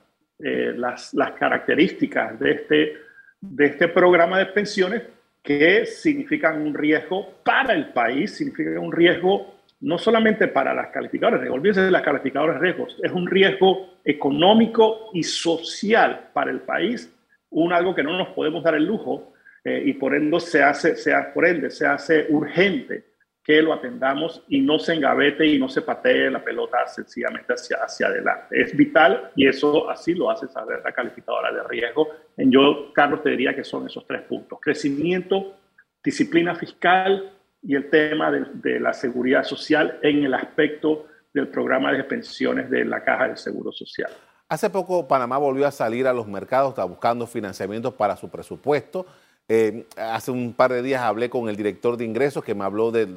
eh, 0.43 0.73
las, 0.75 1.13
las, 1.13 1.31
características 1.31 2.39
de 2.39 2.51
este, 2.51 2.97
de 3.39 3.65
este 3.65 3.87
programa 3.87 4.39
de 4.39 4.47
pensiones 4.47 5.03
que 5.41 5.85
significan 5.85 6.61
un 6.61 6.73
riesgo 6.73 7.35
para 7.43 7.73
el 7.73 7.93
país, 7.93 8.35
significan 8.35 8.77
un 8.77 8.91
riesgo 8.91 9.55
no 9.81 9.97
solamente 9.97 10.47
para 10.47 10.73
las 10.73 10.87
calificadoras 10.87 11.41
de 11.41 11.49
olvídense 11.49 11.81
de 11.81 11.91
las 11.91 12.01
calificadoras 12.01 12.55
de 12.55 12.61
riesgos, 12.61 12.97
es 13.03 13.11
un 13.11 13.27
riesgo 13.27 13.99
económico 14.03 15.09
y 15.13 15.23
social 15.23 16.29
para 16.33 16.51
el 16.51 16.61
país, 16.61 17.09
un 17.49 17.73
algo 17.73 17.93
que 17.93 18.03
no 18.03 18.17
nos 18.17 18.29
podemos 18.29 18.63
dar 18.63 18.75
el 18.75 18.85
lujo 18.85 19.33
eh, 19.63 19.81
y 19.85 19.93
por 19.93 20.15
ende 20.15 20.39
se 20.39 20.63
hace, 20.63 20.95
sea, 20.95 21.33
por 21.33 21.45
ende 21.45 21.69
se 21.69 21.85
hace 21.85 22.25
urgente 22.29 23.12
que 23.43 23.61
lo 23.61 23.73
atendamos 23.73 24.41
y 24.47 24.61
no 24.61 24.79
se 24.79 24.93
engavete 24.93 25.45
y 25.45 25.59
no 25.59 25.67
se 25.67 25.81
patee 25.81 26.31
la 26.31 26.43
pelota 26.43 26.87
sencillamente 26.87 27.53
hacia, 27.53 27.77
hacia 27.77 28.07
adelante. 28.07 28.61
Es 28.61 28.75
vital 28.75 29.31
y 29.35 29.47
eso 29.47 29.89
así 29.89 30.13
lo 30.13 30.31
hace 30.31 30.47
saber 30.47 30.81
la 30.83 30.93
calificadora 30.93 31.51
de 31.51 31.63
riesgo. 31.67 32.07
En 32.37 32.51
yo, 32.51 32.93
Carlos, 32.93 33.21
te 33.21 33.31
diría 33.31 33.53
que 33.53 33.65
son 33.65 33.85
esos 33.85 34.07
tres 34.07 34.21
puntos. 34.21 34.59
Crecimiento, 34.61 35.57
disciplina 36.01 36.55
fiscal 36.55 37.33
y 37.61 37.75
el 37.75 37.89
tema 37.89 38.31
de, 38.31 38.45
de 38.53 38.79
la 38.79 38.93
seguridad 38.93 39.43
social 39.43 39.99
en 40.01 40.23
el 40.23 40.33
aspecto 40.33 41.07
del 41.33 41.49
programa 41.49 41.91
de 41.91 42.03
pensiones 42.05 42.69
de 42.69 42.85
la 42.85 43.03
Caja 43.03 43.27
del 43.27 43.37
Seguro 43.37 43.73
Social. 43.73 44.11
Hace 44.47 44.69
poco 44.69 45.07
Panamá 45.07 45.37
volvió 45.37 45.67
a 45.67 45.71
salir 45.71 46.07
a 46.07 46.13
los 46.13 46.27
mercados, 46.27 46.69
está 46.69 46.83
buscando 46.83 47.25
financiamiento 47.27 47.95
para 47.97 48.15
su 48.15 48.29
presupuesto. 48.29 49.05
Eh, 49.49 49.85
hace 49.97 50.31
un 50.31 50.53
par 50.53 50.71
de 50.71 50.81
días 50.81 51.01
hablé 51.01 51.29
con 51.29 51.49
el 51.49 51.57
director 51.57 51.97
de 51.97 52.05
ingresos 52.05 52.45
que 52.45 52.55
me 52.55 52.63
habló 52.63 52.91
de, 52.91 53.07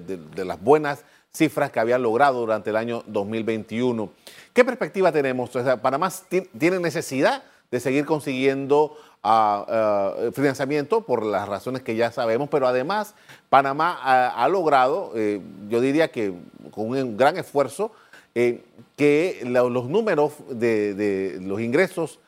las 0.45 0.61
buenas 0.61 1.05
cifras 1.33 1.71
que 1.71 1.79
habían 1.79 2.03
logrado 2.03 2.41
durante 2.41 2.71
el 2.71 2.77
año 2.77 3.05
2021. 3.07 4.11
¿Qué 4.53 4.65
perspectiva 4.65 5.13
tenemos? 5.13 5.51
Panamá 5.81 6.11
tiene 6.59 6.81
necesidad 6.81 7.45
de 7.71 7.79
seguir 7.79 8.07
consiguiendo 8.07 8.97
ah, 9.23 9.67
ah, 9.69 10.31
financiamiento 10.33 11.03
por 11.03 11.25
las 11.25 11.49
razones 11.49 11.83
que 11.83 11.95
ya 11.95 12.11
sabemos, 12.11 12.49
pero 12.49 12.67
además 12.67 13.15
Panamá 13.49 13.97
ha, 14.03 14.49
logrado, 14.49 15.13
eh, 15.15 15.41
yo 15.69 15.81
diría 15.81 16.09
que 16.09 16.35
con 16.73 16.89
un 16.89 17.17
gran 17.17 17.37
esfuerzo, 17.37 17.93
eh, 18.35 18.65
que 18.97 19.43
los 19.45 19.89
números 19.89 20.33
de 20.49 21.39
los 21.41 21.61
ingresos 21.61 22.19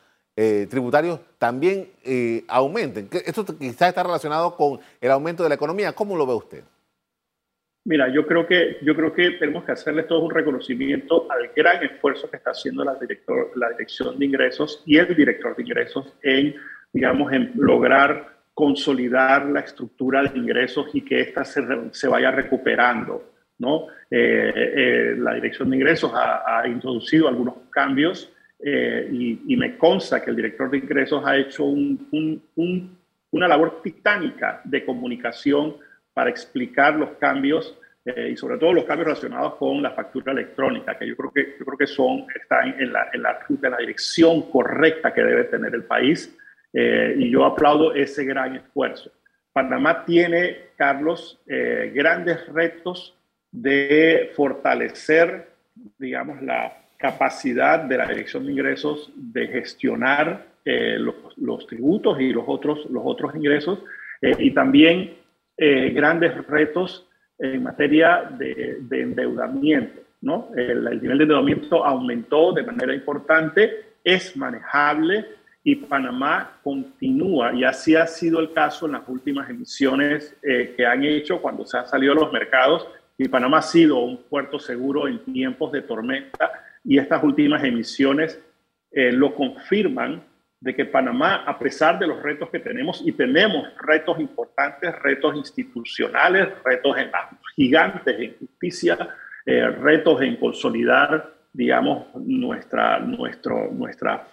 eh, 0.41 0.67
tributarios 0.69 1.19
también 1.37 1.89
eh, 2.01 2.45
aumenten. 2.47 3.09
Esto 3.11 3.45
quizás 3.45 3.89
está 3.89 4.03
relacionado 4.03 4.55
con 4.55 4.79
el 5.01 5.11
aumento 5.11 5.43
de 5.43 5.49
la 5.49 5.55
economía. 5.55 5.91
¿Cómo 5.91 6.15
lo 6.15 6.25
ve 6.25 6.33
usted? 6.33 6.63
Mira, 7.83 8.07
yo 8.07 8.25
creo 8.25 8.47
que, 8.47 8.77
yo 8.81 8.95
creo 8.95 9.13
que 9.13 9.31
tenemos 9.31 9.65
que 9.65 9.73
hacerle 9.73 10.03
todo 10.03 10.21
un 10.21 10.31
reconocimiento 10.33 11.29
al 11.29 11.49
gran 11.53 11.83
esfuerzo 11.83 12.29
que 12.29 12.37
está 12.37 12.51
haciendo 12.51 12.85
la, 12.85 12.95
director, 12.95 13.51
la 13.55 13.71
Dirección 13.71 14.17
de 14.17 14.25
Ingresos 14.27 14.81
y 14.85 14.95
el 14.95 15.13
director 15.13 15.57
de 15.57 15.63
ingresos 15.63 16.13
en, 16.21 16.55
digamos, 16.93 17.33
en 17.33 17.51
lograr 17.55 18.37
consolidar 18.53 19.45
la 19.45 19.59
estructura 19.59 20.23
de 20.23 20.39
ingresos 20.39 20.87
y 20.93 21.01
que 21.01 21.19
ésta 21.19 21.43
se, 21.43 21.61
se 21.91 22.07
vaya 22.07 22.31
recuperando. 22.31 23.29
¿no? 23.57 23.87
Eh, 24.09 25.15
la 25.17 25.33
Dirección 25.33 25.69
de 25.69 25.75
Ingresos 25.75 26.13
ha, 26.13 26.61
ha 26.61 26.65
introducido 26.65 27.27
algunos 27.27 27.55
cambios 27.71 28.31
eh, 28.61 29.07
y, 29.47 29.55
me 29.55 29.77
consta 29.77 30.21
que 30.21 30.31
el 30.31 30.35
director 30.35 30.69
de 30.69 30.79
ingresos 30.79 31.23
ha 31.25 31.37
hecho 31.37 31.63
una 31.65 33.47
labor 33.47 33.81
titánica 33.81 34.61
de 34.65 34.83
comunicación 34.83 35.77
para 36.13 36.29
explicar 36.29 36.95
los 36.95 37.11
cambios 37.11 37.77
eh, 38.03 38.31
y 38.33 38.37
sobre 38.37 38.57
todo 38.57 38.73
los 38.73 38.83
cambios 38.83 39.07
relacionados 39.07 39.55
con 39.55 39.81
la 39.81 39.91
factura 39.91 40.33
electrónica, 40.33 40.97
que 40.97 41.07
yo 41.07 41.15
creo 41.15 41.31
que, 41.31 41.55
yo 41.57 41.65
creo 41.65 41.77
que 41.77 41.87
son, 41.87 42.25
están 42.35 42.75
en 42.79 42.91
la, 42.91 43.09
en 43.13 43.21
la, 43.21 43.39
en 43.49 43.71
la 43.71 43.77
dirección 43.77 44.49
correcta 44.49 45.13
que 45.13 45.23
debe 45.23 45.45
tener 45.45 45.73
el 45.73 45.83
país. 45.83 46.35
Eh, 46.73 47.15
y 47.17 47.31
yo 47.31 47.45
aplaudo 47.45 47.93
ese 47.95 48.25
gran 48.25 48.57
esfuerzo. 48.57 49.11
Panamá 49.53 50.05
tiene, 50.05 50.69
Carlos, 50.75 51.41
grandes 51.47 52.45
retos 52.47 53.17
de 53.51 54.31
fortalecer, 54.35 55.47
digamos, 55.97 56.41
la, 56.43 56.79
capacidad 56.99 57.79
de 57.79 57.97
la 57.97 58.05
Dirección 58.07 58.45
de 58.45 58.51
Ingresos 58.51 59.09
de 59.15 59.47
gestionar 59.47 60.45
eh, 60.65 60.97
los, 60.99 61.65
tributos 61.65 62.19
y 62.19 62.33
los 62.33 62.43
otros, 62.45 62.85
los 62.91 63.01
otros 63.05 63.33
ingresos 63.35 63.79
eh, 64.21 64.35
y 64.37 64.51
también 64.51 65.13
eh, 65.57 65.91
grandes 65.91 66.45
retos 66.45 67.07
en 67.39 67.63
materia 67.63 68.29
de, 68.37 68.81
endeudamiento. 68.91 70.01
¿no? 70.21 70.49
El, 70.57 70.83
nivel 71.01 71.19
de 71.19 71.23
endeudamiento 71.23 71.85
aumentó 71.85 72.51
de 72.51 72.63
manera 72.63 72.93
importante, 72.93 73.93
es 74.03 74.35
manejable 74.35 75.25
y 75.63 75.77
Panamá 75.77 76.59
continúa, 76.61 77.53
y 77.53 77.63
así 77.63 77.95
ha 77.95 78.07
sido 78.07 78.41
el 78.41 78.51
caso 78.51 78.87
en 78.87 78.93
las 78.93 79.07
últimas 79.07 79.49
emisiones 79.49 80.35
que 80.41 80.85
han 80.85 81.03
hecho 81.03 81.41
cuando 81.41 81.65
se 81.65 81.77
han 81.77 81.87
salido 81.87 82.13
a 82.13 82.15
los 82.15 82.31
mercados, 82.31 82.87
y 83.17 83.27
Panamá 83.27 83.59
ha 83.59 83.61
sido 83.61 83.99
un 83.99 84.23
puerto 84.23 84.57
seguro 84.57 85.07
en 85.07 85.19
tiempos 85.19 85.71
de 85.73 85.81
tormenta 85.81 86.51
y 86.83 86.97
estas 86.97 87.23
últimas 87.23 87.63
emisiones 87.63 88.39
eh, 88.91 89.11
lo 89.11 89.35
confirman 89.35 90.23
de 90.59 90.75
que 90.75 90.85
Panamá, 90.85 91.43
a 91.45 91.57
pesar 91.57 91.99
de 91.99 92.07
los 92.07 92.21
retos 92.21 92.49
que 92.49 92.59
tenemos, 92.59 93.01
y 93.05 93.11
tenemos 93.13 93.67
retos 93.81 94.19
importantes, 94.19 94.93
retos 95.01 95.35
institucionales, 95.35 96.49
retos 96.65 96.97
en 96.97 97.11
gigantes 97.55 98.19
en 98.19 98.35
justicia, 98.37 98.97
eh, 99.45 99.67
retos 99.67 100.21
en 100.21 100.35
consolidar, 100.35 101.33
digamos, 101.53 102.07
nuestra, 102.15 102.99
nuestro, 102.99 103.71
nuestra 103.71 104.27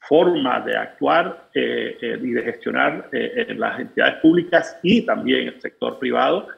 forma 0.00 0.60
de 0.60 0.76
actuar 0.76 1.48
eh, 1.54 2.18
y 2.20 2.30
de 2.32 2.42
gestionar 2.42 3.08
las 3.56 3.80
entidades 3.80 4.16
públicas 4.16 4.78
y 4.82 5.06
también 5.06 5.48
el 5.48 5.60
sector 5.60 5.98
privado. 5.98 6.48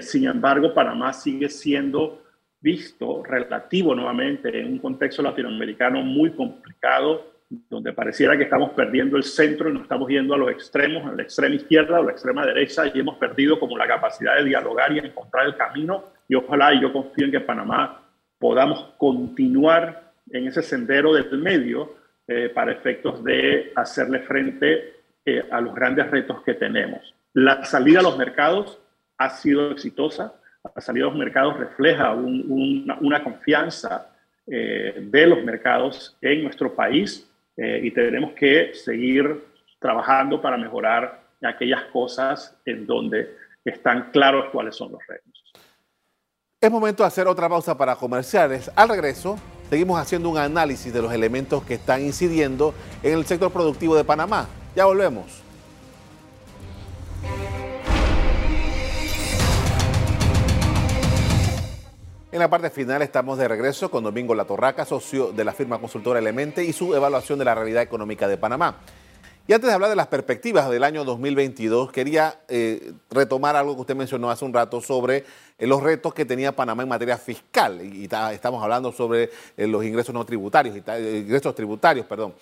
sin 0.00 0.26
embargo, 0.26 0.72
Panamá 0.72 1.12
sigue 1.12 1.50
siendo 1.50 2.21
visto 2.62 3.22
relativo 3.24 3.94
nuevamente 3.94 4.60
en 4.60 4.72
un 4.72 4.78
contexto 4.78 5.22
latinoamericano 5.22 6.02
muy 6.02 6.30
complicado, 6.30 7.32
donde 7.68 7.92
pareciera 7.92 8.36
que 8.36 8.44
estamos 8.44 8.70
perdiendo 8.70 9.16
el 9.16 9.24
centro 9.24 9.68
y 9.68 9.74
nos 9.74 9.82
estamos 9.82 10.08
yendo 10.08 10.34
a 10.34 10.38
los 10.38 10.50
extremos, 10.50 11.04
a 11.06 11.14
la 11.14 11.22
extrema 11.22 11.54
izquierda 11.54 12.00
o 12.00 12.04
la 12.04 12.12
extrema 12.12 12.46
derecha, 12.46 12.84
y 12.86 12.98
hemos 12.98 13.16
perdido 13.18 13.58
como 13.58 13.76
la 13.76 13.86
capacidad 13.86 14.36
de 14.36 14.44
dialogar 14.44 14.92
y 14.92 15.00
encontrar 15.00 15.46
el 15.46 15.56
camino. 15.56 16.04
Y 16.28 16.34
ojalá, 16.34 16.72
y 16.72 16.80
yo 16.80 16.92
confío 16.92 17.26
en 17.26 17.32
que 17.32 17.40
Panamá 17.40 18.00
podamos 18.38 18.94
continuar 18.96 20.12
en 20.30 20.46
ese 20.46 20.62
sendero 20.62 21.12
del 21.12 21.38
medio 21.38 21.96
eh, 22.26 22.48
para 22.48 22.72
efectos 22.72 23.22
de 23.24 23.72
hacerle 23.74 24.20
frente 24.20 24.94
eh, 25.24 25.44
a 25.50 25.60
los 25.60 25.74
grandes 25.74 26.10
retos 26.10 26.42
que 26.42 26.54
tenemos. 26.54 27.14
La 27.34 27.64
salida 27.64 28.00
a 28.00 28.02
los 28.02 28.16
mercados 28.16 28.80
ha 29.18 29.30
sido 29.30 29.70
exitosa. 29.70 30.34
La 30.74 30.80
salida 30.80 31.06
a 31.06 31.08
los 31.08 31.18
mercados 31.18 31.58
refleja 31.58 32.12
una, 32.12 33.24
confianza 33.24 34.10
eh, 34.46 34.94
de 35.10 35.26
los 35.26 35.42
mercados 35.42 36.16
en 36.20 36.44
nuestro 36.44 36.74
país 36.74 37.28
eh, 37.56 37.80
y 37.82 37.90
tenemos 37.90 38.32
que 38.32 38.72
seguir 38.74 39.44
trabajando 39.80 40.40
para 40.40 40.56
mejorar 40.56 41.20
aquellas 41.42 41.82
cosas 41.92 42.56
en 42.64 42.86
donde 42.86 43.36
están 43.64 44.10
claros 44.12 44.46
cuáles 44.52 44.76
son 44.76 44.92
los 44.92 45.00
retos. 45.06 45.52
Es 46.60 46.70
momento 46.70 47.02
de 47.02 47.08
hacer 47.08 47.26
otra 47.26 47.48
pausa 47.48 47.76
para 47.76 47.96
comerciales. 47.96 48.70
Al 48.76 48.88
regreso, 48.88 49.36
seguimos 49.68 50.00
haciendo 50.00 50.30
un 50.30 50.38
análisis 50.38 50.92
de 50.92 51.02
los 51.02 51.12
elementos 51.12 51.64
que 51.64 51.74
están 51.74 52.02
incidiendo 52.02 52.72
en 53.02 53.18
el 53.18 53.24
sector 53.24 53.52
productivo 53.52 53.96
de 53.96 54.04
Panamá. 54.04 54.46
Ya 54.76 54.84
volvemos. 54.84 55.41
En 62.32 62.38
la 62.38 62.48
parte 62.48 62.70
final 62.70 63.02
estamos 63.02 63.36
de 63.36 63.46
regreso 63.46 63.90
con 63.90 64.04
Domingo 64.04 64.34
Latorraca, 64.34 64.86
socio 64.86 65.32
de 65.32 65.44
la 65.44 65.52
firma 65.52 65.78
consultora 65.78 66.18
Elemente 66.18 66.64
y 66.64 66.72
su 66.72 66.94
evaluación 66.94 67.38
de 67.38 67.44
la 67.44 67.54
realidad 67.54 67.82
económica 67.82 68.26
de 68.26 68.38
Panamá. 68.38 68.78
Y 69.46 69.52
antes 69.52 69.68
de 69.68 69.74
hablar 69.74 69.90
de 69.90 69.96
las 69.96 70.06
perspectivas 70.06 70.70
del 70.70 70.82
año 70.82 71.04
2022, 71.04 71.92
quería 71.92 72.40
eh, 72.48 72.94
retomar 73.10 73.54
algo 73.54 73.74
que 73.74 73.82
usted 73.82 73.94
mencionó 73.94 74.30
hace 74.30 74.46
un 74.46 74.54
rato 74.54 74.80
sobre 74.80 75.26
eh, 75.58 75.66
los 75.66 75.82
retos 75.82 76.14
que 76.14 76.24
tenía 76.24 76.56
Panamá 76.56 76.84
en 76.84 76.88
materia 76.88 77.18
fiscal. 77.18 77.84
Y, 77.84 78.08
estamos 78.32 78.62
hablando 78.62 78.92
sobre 78.92 79.28
eh, 79.58 79.66
los 79.66 79.84
ingresos 79.84 80.14
no 80.14 80.24
tributarios, 80.24 80.74
ingresos 80.74 81.54
tributarios, 81.54 82.06
perdón. 82.06 82.32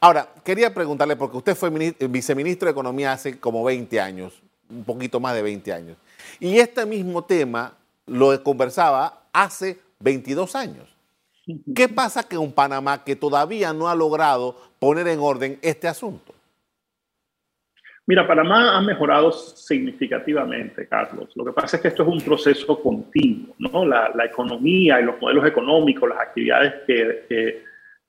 Ahora, 0.00 0.28
quería 0.42 0.74
preguntarle, 0.74 1.14
porque 1.14 1.36
usted 1.36 1.54
fue 1.54 1.70
viceministro 2.08 2.66
de 2.66 2.72
Economía 2.72 3.12
hace 3.12 3.38
como 3.38 3.62
20 3.62 4.00
años, 4.00 4.42
un 4.68 4.82
poquito 4.82 5.20
más 5.20 5.36
de 5.36 5.42
20 5.42 5.72
años. 5.72 5.96
Y 6.40 6.58
este 6.58 6.84
mismo 6.84 7.22
tema 7.22 7.74
lo 8.06 8.42
conversaba 8.42 9.25
hace 9.42 9.78
22 10.00 10.56
años. 10.56 10.96
¿Qué 11.74 11.88
pasa 11.88 12.24
con 12.24 12.52
Panamá 12.52 13.04
que 13.04 13.14
todavía 13.14 13.72
no 13.72 13.88
ha 13.88 13.94
logrado 13.94 14.56
poner 14.80 15.06
en 15.06 15.20
orden 15.20 15.58
este 15.62 15.86
asunto? 15.86 16.34
Mira, 18.08 18.26
Panamá 18.26 18.76
ha 18.76 18.80
mejorado 18.80 19.32
significativamente, 19.32 20.86
Carlos. 20.86 21.30
Lo 21.34 21.44
que 21.44 21.52
pasa 21.52 21.76
es 21.76 21.82
que 21.82 21.88
esto 21.88 22.04
es 22.04 22.08
un 22.08 22.20
proceso 22.20 22.80
continuo, 22.80 23.54
¿no? 23.58 23.84
La, 23.84 24.24
economía 24.24 25.00
y 25.00 25.04
los 25.04 25.20
modelos 25.20 25.46
económicos, 25.46 26.08
las 26.08 26.20
actividades 26.20 26.74
que, 26.86 27.62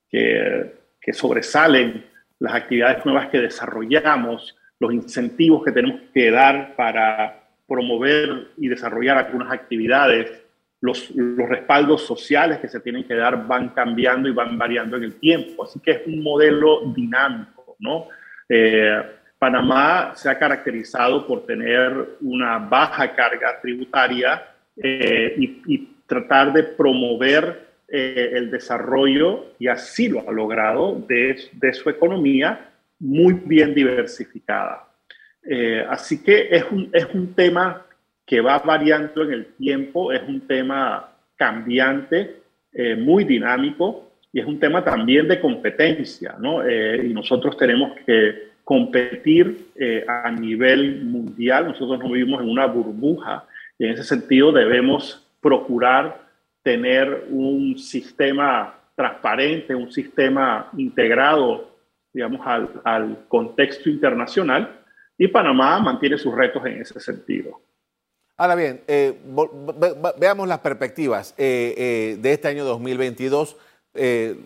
que, 0.10 1.14
sobresalen, 1.14 2.06
las 2.40 2.54
actividades 2.54 3.06
nuevas 3.06 3.30
que 3.30 3.40
desarrollamos, 3.40 4.56
los 4.80 4.94
incentivos 4.94 5.64
que 5.64 5.72
tenemos 5.72 6.02
que 6.14 6.30
dar 6.30 6.76
para 6.76 7.48
promover 7.68 8.50
y 8.58 8.68
desarrollar 8.68 9.18
algunas 9.18 9.52
actividades, 9.52 10.47
los, 10.82 11.12
respaldos 11.16 12.06
sociales 12.06 12.60
que 12.60 12.68
se 12.68 12.80
tienen 12.80 13.04
que 13.04 13.16
dar 13.16 13.48
van 13.48 13.70
cambiando 13.70 14.30
y 14.30 14.34
van 14.34 14.58
variando 14.58 14.98
en 14.98 15.04
el 15.04 15.16
tiempo. 15.16 15.64
Así 15.64 15.80
que 15.80 15.92
es 15.92 16.02
un 16.08 16.22
modelo 16.22 16.82
dinámico, 16.96 17.76
¿no? 17.80 18.08
Eh, 18.48 19.02
Panamá 19.40 20.14
se 20.16 20.30
ha 20.30 20.38
caracterizado 20.38 21.28
por 21.28 21.46
tener 21.46 22.18
una 22.22 22.58
baja 22.58 23.14
carga 23.14 23.60
tributaria 23.62 24.48
eh, 24.76 25.36
y, 25.38 25.94
tratar 26.08 26.54
de 26.54 26.64
promover 26.64 27.68
eh, 27.90 28.32
el 28.34 28.50
desarrollo, 28.50 29.48
y 29.60 29.68
así 29.68 30.08
lo 30.08 30.22
ha 30.26 30.32
logrado, 30.32 31.04
de, 31.06 31.38
de 31.52 31.74
su 31.74 31.90
economía 31.90 32.70
muy 32.98 33.34
bien 33.34 33.76
diversificada. 33.76 34.88
así 35.90 36.24
que 36.24 36.48
es 36.50 36.64
un, 36.72 36.90
es 36.94 37.06
un 37.14 37.34
tema 37.34 37.86
que 38.28 38.42
va 38.42 38.60
variando 38.60 39.24
en 39.24 39.32
el 39.32 39.46
tiempo, 39.56 40.12
es 40.12 40.22
un 40.28 40.42
tema 40.42 41.14
cambiante, 41.38 42.42
eh, 42.74 42.96
muy 42.96 43.24
dinámico 43.24 44.12
y 44.34 44.42
es 44.42 44.46
un 44.46 44.60
tema 44.60 44.84
también 44.84 45.30
de 45.30 45.40
competencia, 45.40 46.36
¿no? 46.38 46.62
Eh, 46.62 47.08
y 47.08 47.14
nosotros 47.14 47.56
tenemos 47.56 47.94
que 48.06 48.50
competir 48.66 49.70
eh, 49.80 50.06
a 50.06 50.30
nivel 50.30 51.06
mundial, 51.06 51.68
nosotros 51.68 52.00
no 52.00 52.12
vivimos 52.12 52.42
en 52.42 52.50
una 52.50 52.66
burbuja 52.66 53.46
y 53.80 53.86
en 53.86 53.92
ese 53.94 54.04
sentido 54.04 54.52
debemos 54.52 55.26
procurar 55.42 56.28
tener 56.62 57.28
un 57.30 57.80
sistema 57.80 58.76
transparente, 58.94 59.74
un 59.74 59.90
sistema 59.90 60.70
integrado, 60.76 61.78
digamos, 62.12 62.46
al, 62.46 62.70
al 62.84 63.20
contexto 63.30 63.90
internacional 63.90 64.82
y 65.18 65.30
Panamá 65.30 65.80
mantiene 65.80 66.18
sus 66.18 66.36
retos 66.36 66.66
en 66.66 66.82
ese 66.82 67.00
sentido. 67.00 67.62
Ahora 68.40 68.54
bien, 68.54 68.84
eh, 68.88 69.20
veamos 70.20 70.48
las 70.48 70.60
perspectivas 70.60 71.34
eh, 71.40 71.74
eh, 71.76 72.18
de 72.22 72.34
este 72.34 72.48
año 72.48 72.66
2022. 72.66 73.58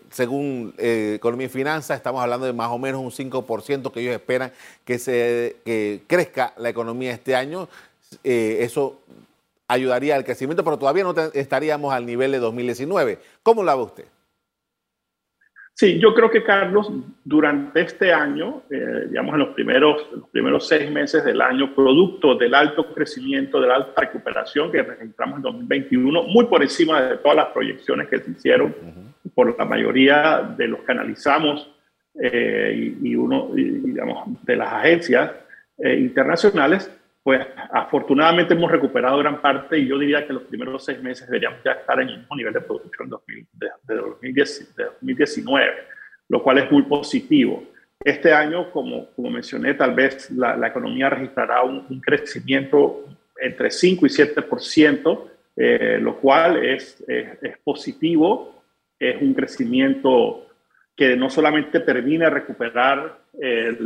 según 0.09 0.73
Economía 0.77 1.47
y 1.47 1.49
Finanzas, 1.49 1.97
estamos 1.97 2.21
hablando 2.21 2.45
de 2.45 2.53
más 2.53 2.69
o 2.69 2.77
menos 2.77 3.01
un 3.01 3.11
5% 3.11 3.91
que 3.91 3.99
ellos 3.99 4.13
esperan 4.13 4.53
que, 4.85 4.97
se, 4.97 5.57
que 5.65 6.03
crezca 6.07 6.53
la 6.55 6.69
economía 6.69 7.11
este 7.11 7.35
año. 7.35 7.67
eso 8.23 9.01
ayudaría 9.67 10.15
al 10.15 10.23
crecimiento, 10.23 10.63
pero 10.63 10.79
todavía 10.79 11.03
no 11.03 11.13
estaríamos 11.33 11.93
al 11.93 12.05
nivel 12.05 12.31
de 12.31 12.39
2019. 12.39 13.19
¿Cómo 13.43 13.61
lo 13.61 13.77
ve 13.77 13.83
usted? 13.83 14.05
Sí, 15.73 15.99
yo 15.99 16.13
creo 16.13 16.29
que 16.29 16.43
Carlos, 16.43 16.91
durante 17.23 17.81
este 17.81 18.13
año, 18.13 18.63
eh, 18.69 19.07
digamos 19.09 19.33
en 19.33 19.39
los 19.39 19.49
primeros, 19.49 20.07
los 20.11 20.29
primeros 20.29 20.67
seis 20.67 20.91
meses 20.91 21.23
del 21.23 21.41
año, 21.41 21.73
producto 21.73 22.35
del 22.35 22.53
alto 22.53 22.93
crecimiento, 22.93 23.59
de 23.59 23.67
la 23.67 23.75
alta 23.75 24.01
recuperación 24.01 24.71
que 24.71 24.83
registramos 24.83 25.37
en 25.37 25.41
2021, 25.43 26.23
muy 26.23 26.45
por 26.45 26.61
encima 26.61 27.01
de 27.01 27.17
todas 27.17 27.37
las 27.37 27.47
proyecciones 27.47 28.07
que 28.09 28.19
se 28.19 28.31
hicieron 28.31 28.75
por 29.33 29.57
la 29.57 29.65
mayoría 29.65 30.53
de 30.55 30.67
los 30.67 30.81
que 30.81 30.91
analizamos 30.91 31.67
eh, 32.19 32.93
y, 33.01 33.15
uno, 33.15 33.49
digamos, 33.53 34.43
de 34.43 34.55
las 34.55 34.73
agencias 34.73 35.31
eh, 35.77 35.95
internacionales, 35.95 36.91
pues 37.23 37.45
afortunadamente 37.71 38.53
hemos 38.55 38.71
recuperado 38.71 39.19
gran 39.19 39.41
parte 39.41 39.77
y 39.77 39.87
yo 39.87 39.97
diría 39.97 40.25
que 40.25 40.33
los 40.33 40.43
primeros 40.43 40.83
seis 40.83 41.01
meses 41.01 41.27
deberíamos 41.27 41.59
ya 41.63 41.73
estar 41.73 41.99
en 42.01 42.09
el 42.09 42.19
mismo 42.19 42.35
nivel 42.35 42.53
de 42.53 42.61
producción 42.61 43.09
de, 43.09 43.95
2019, 43.95 45.71
lo 46.29 46.41
cual 46.41 46.57
es 46.57 46.71
muy 46.71 46.81
positivo. 46.83 47.63
Este 48.03 48.33
año, 48.33 48.71
como, 48.71 49.11
como 49.11 49.29
mencioné, 49.29 49.75
tal 49.75 49.93
vez 49.93 50.31
la, 50.31 50.57
la 50.57 50.67
economía 50.69 51.11
registrará 51.11 51.61
un, 51.61 52.01
crecimiento 52.01 53.05
entre 53.39 53.69
5 53.69 54.05
y 54.07 54.09
7%, 54.09 55.23
eh, 55.57 55.99
lo 56.01 56.17
cual 56.17 56.65
es, 56.65 57.03
es, 57.07 57.57
positivo, 57.63 58.63
es 58.97 59.21
un 59.21 59.35
crecimiento 59.35 60.47
que 60.95 61.15
no 61.15 61.29
solamente 61.29 61.81
termina 61.81 62.25
de 62.25 62.31
recuperar 62.31 63.19
eh, 63.39 63.77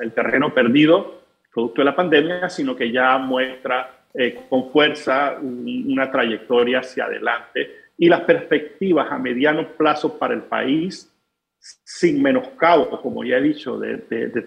el 0.00 0.12
terreno 0.12 0.54
perdido, 0.54 1.19
producto 1.52 1.80
de 1.80 1.84
la 1.84 1.96
pandemia, 1.96 2.48
sino 2.48 2.76
que 2.76 2.90
ya 2.90 3.18
muestra 3.18 4.04
eh, 4.14 4.40
con 4.48 4.70
fuerza 4.70 5.38
una 5.40 6.10
trayectoria 6.10 6.80
hacia 6.80 7.04
adelante 7.04 7.90
y 7.96 8.08
las 8.08 8.22
perspectivas 8.22 9.12
a 9.12 9.18
mediano 9.18 9.68
plazo 9.76 10.18
para 10.18 10.32
el 10.32 10.42
país, 10.42 11.12
sin 11.58 12.22
menoscabo, 12.22 13.00
como 13.02 13.22
ya 13.24 13.36
he 13.36 13.42
dicho, 13.42 13.78
de, 13.78 13.98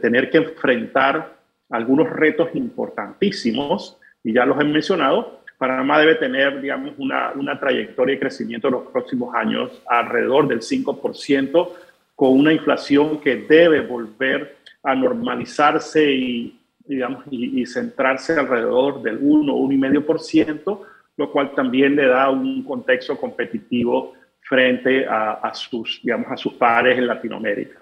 tener 0.02 0.32
que 0.32 0.40
enfrentar 0.40 1.36
algunos 1.70 2.10
retos 2.10 2.50
importantísimos, 2.56 3.98
y 4.24 4.34
ya 4.34 4.46
los 4.46 4.60
he 4.60 4.64
mencionado, 4.64 5.44
Panamá 5.60 6.00
debe 6.00 6.16
tener, 6.16 6.62
digamos, 6.62 6.94
una, 6.98 7.32
una 7.34 7.60
trayectoria 7.60 8.16
de 8.16 8.20
crecimiento 8.20 8.70
en 8.70 8.74
los 8.74 8.88
próximos 8.88 9.36
años 9.36 9.84
alrededor 9.86 10.48
del 10.48 10.62
5%, 10.62 11.70
con 12.16 12.32
una 12.32 12.54
inflación 12.54 13.22
que 13.22 13.36
debe 13.36 13.82
volver 13.82 14.58
a 14.82 14.96
normalizarse 14.96 16.12
y, 16.12 16.60
digamos, 16.86 17.24
y, 17.30 17.66
centrarse 17.66 18.34
alrededor 18.34 19.02
del 19.02 19.20
1, 19.22 19.54
1,5%, 19.54 20.82
lo 21.18 21.32
cual 21.32 21.54
también 21.56 21.96
le 21.96 22.08
da 22.08 22.30
un 22.30 22.64
contexto 22.64 23.18
competitivo 23.18 24.14
frente 24.42 25.06
a, 25.08 25.52
sus, 25.54 26.02
digamos, 26.04 26.32
a 26.32 26.38
sus 26.38 26.54
pares 26.54 26.98
en 26.98 27.08
Latinoamérica. 27.08 27.80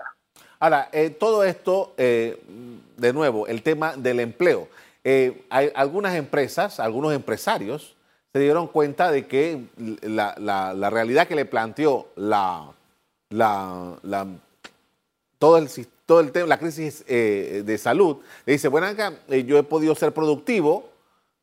Ahora, 0.59 0.89
eh, 0.91 1.09
todo 1.09 1.43
esto, 1.43 1.95
eh, 1.97 2.37
de 2.97 3.13
nuevo, 3.13 3.47
el 3.47 3.63
tema 3.63 3.95
del 3.97 4.19
empleo. 4.19 4.67
Eh, 5.03 5.45
hay 5.49 5.71
algunas 5.73 6.15
empresas, 6.15 6.79
algunos 6.79 7.13
empresarios, 7.13 7.95
se 8.31 8.39
dieron 8.39 8.67
cuenta 8.67 9.11
de 9.11 9.25
que 9.25 9.63
la, 10.03 10.35
la 10.37 10.89
realidad 10.89 11.27
que 11.27 11.35
le 11.35 11.45
planteó 11.45 12.09
la, 12.15 12.71
la, 13.31 13.97
la, 14.03 14.27
todo 15.39 15.57
el, 15.57 15.67
todo 16.11 16.19
el 16.19 16.33
tema, 16.33 16.45
la 16.45 16.59
crisis 16.59 17.05
eh, 17.07 17.63
de 17.65 17.77
salud, 17.77 18.17
le 18.45 18.51
dice, 18.51 18.67
bueno, 18.67 18.87
acá 18.87 19.13
eh, 19.29 19.45
yo 19.45 19.57
he 19.57 19.63
podido 19.63 19.95
ser 19.95 20.11
productivo 20.13 20.89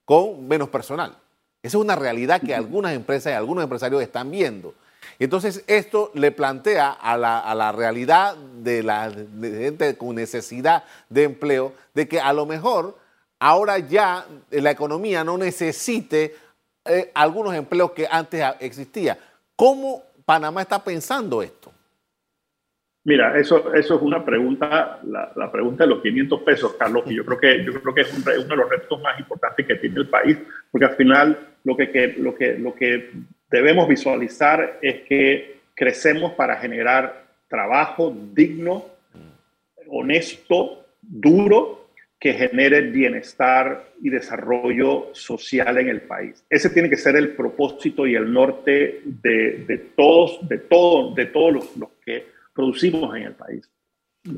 con 0.05 0.47
menos 0.47 0.69
personal. 0.69 1.17
Esa 1.63 1.79
es 1.79 1.83
una 1.83 1.97
realidad 1.97 2.43
que 2.43 2.55
algunas 2.55 2.93
empresas 2.93 3.33
y 3.33 3.35
algunos 3.35 3.65
empresarios 3.65 4.03
están 4.03 4.31
viendo. 4.31 4.75
Entonces, 5.19 5.65
esto 5.69 6.11
le 6.13 6.33
plantea 6.33 6.91
a 6.91 7.17
la, 7.17 7.39
a 7.39 7.55
la 7.55 7.73
realidad 7.73 8.37
de 8.37 8.83
la 8.83 9.11
gente 9.41 9.97
con 9.97 10.17
necesidad 10.17 10.85
de 11.09 11.23
empleo, 11.23 11.73
de 11.95 12.07
que 12.07 12.21
a 12.21 12.35
lo 12.35 12.45
mejor 12.45 12.99
ahora 13.39 13.79
ya 13.79 14.27
la 14.51 14.71
economía 14.71 15.25
no 15.25 15.39
necesite 15.39 16.37
eh, 16.85 17.11
algunos 17.15 17.55
empleos 17.55 17.93
que 17.93 18.07
antes 18.11 18.45
existían. 18.61 19.17
¿Cómo 19.57 20.03
Panamá 20.27 20.61
está 20.61 20.85
pensando 20.85 21.43
esto? 21.43 21.58
Mira, 23.09 23.39
eso, 23.39 23.73
eso 23.73 23.97
es 23.97 24.03
una 24.03 24.23
pregunta, 24.23 25.01
la, 25.03 25.51
pregunta 25.51 25.85
de 25.85 25.89
los 25.89 26.03
500 26.03 26.43
pesos, 26.43 26.75
Carlos, 26.75 27.05
que 27.05 27.15
yo 27.15 27.25
creo 27.25 27.41
que, 27.41 27.65
yo 27.65 27.81
creo 27.81 27.95
que 27.95 28.03
es 28.03 28.13
uno 28.13 28.45
de 28.45 28.57
los 28.57 28.69
retos 28.69 29.01
más 29.01 29.19
importantes 29.19 29.67
que 29.67 29.77
tiene 29.77 30.01
el 30.01 30.11
país, 30.11 30.37
porque 30.71 30.85
al 30.85 30.95
final 30.95 31.39
lo 31.65 31.75
que, 31.75 32.17
lo 32.19 32.35
que, 32.35 32.59
lo 32.59 32.75
que 32.75 33.13
debemos 33.51 33.89
visualizar 33.89 34.79
es 34.83 35.01
que 35.09 35.61
crecemos 35.75 36.33
para 36.33 36.57
generar 36.57 37.25
trabajo 37.49 38.15
digno, 38.35 38.85
honesto, 39.87 40.85
duro, 41.01 41.89
que 42.21 42.35
genere 42.35 42.83
bienestar 42.83 43.87
y 44.03 44.11
desarrollo 44.11 45.09
social 45.15 45.79
en 45.79 45.89
el 45.89 46.03
país. 46.03 46.45
Ese 46.51 46.69
tiene 46.69 46.91
que 46.91 46.97
ser 46.97 47.17
el 47.17 47.31
propósito 47.31 48.07
y 48.07 48.17
el 48.17 48.31
norte 48.31 49.01
de, 49.03 49.65
de 49.67 49.79
todos, 49.97 50.47
de, 50.47 50.59
todo, 50.59 51.15
de 51.15 51.25
todos 51.25 51.55
los, 51.55 51.77
los 51.79 51.89
que 52.05 52.37
producimos 52.59 53.15
en 53.15 53.23
el 53.23 53.35
país. 53.35 53.71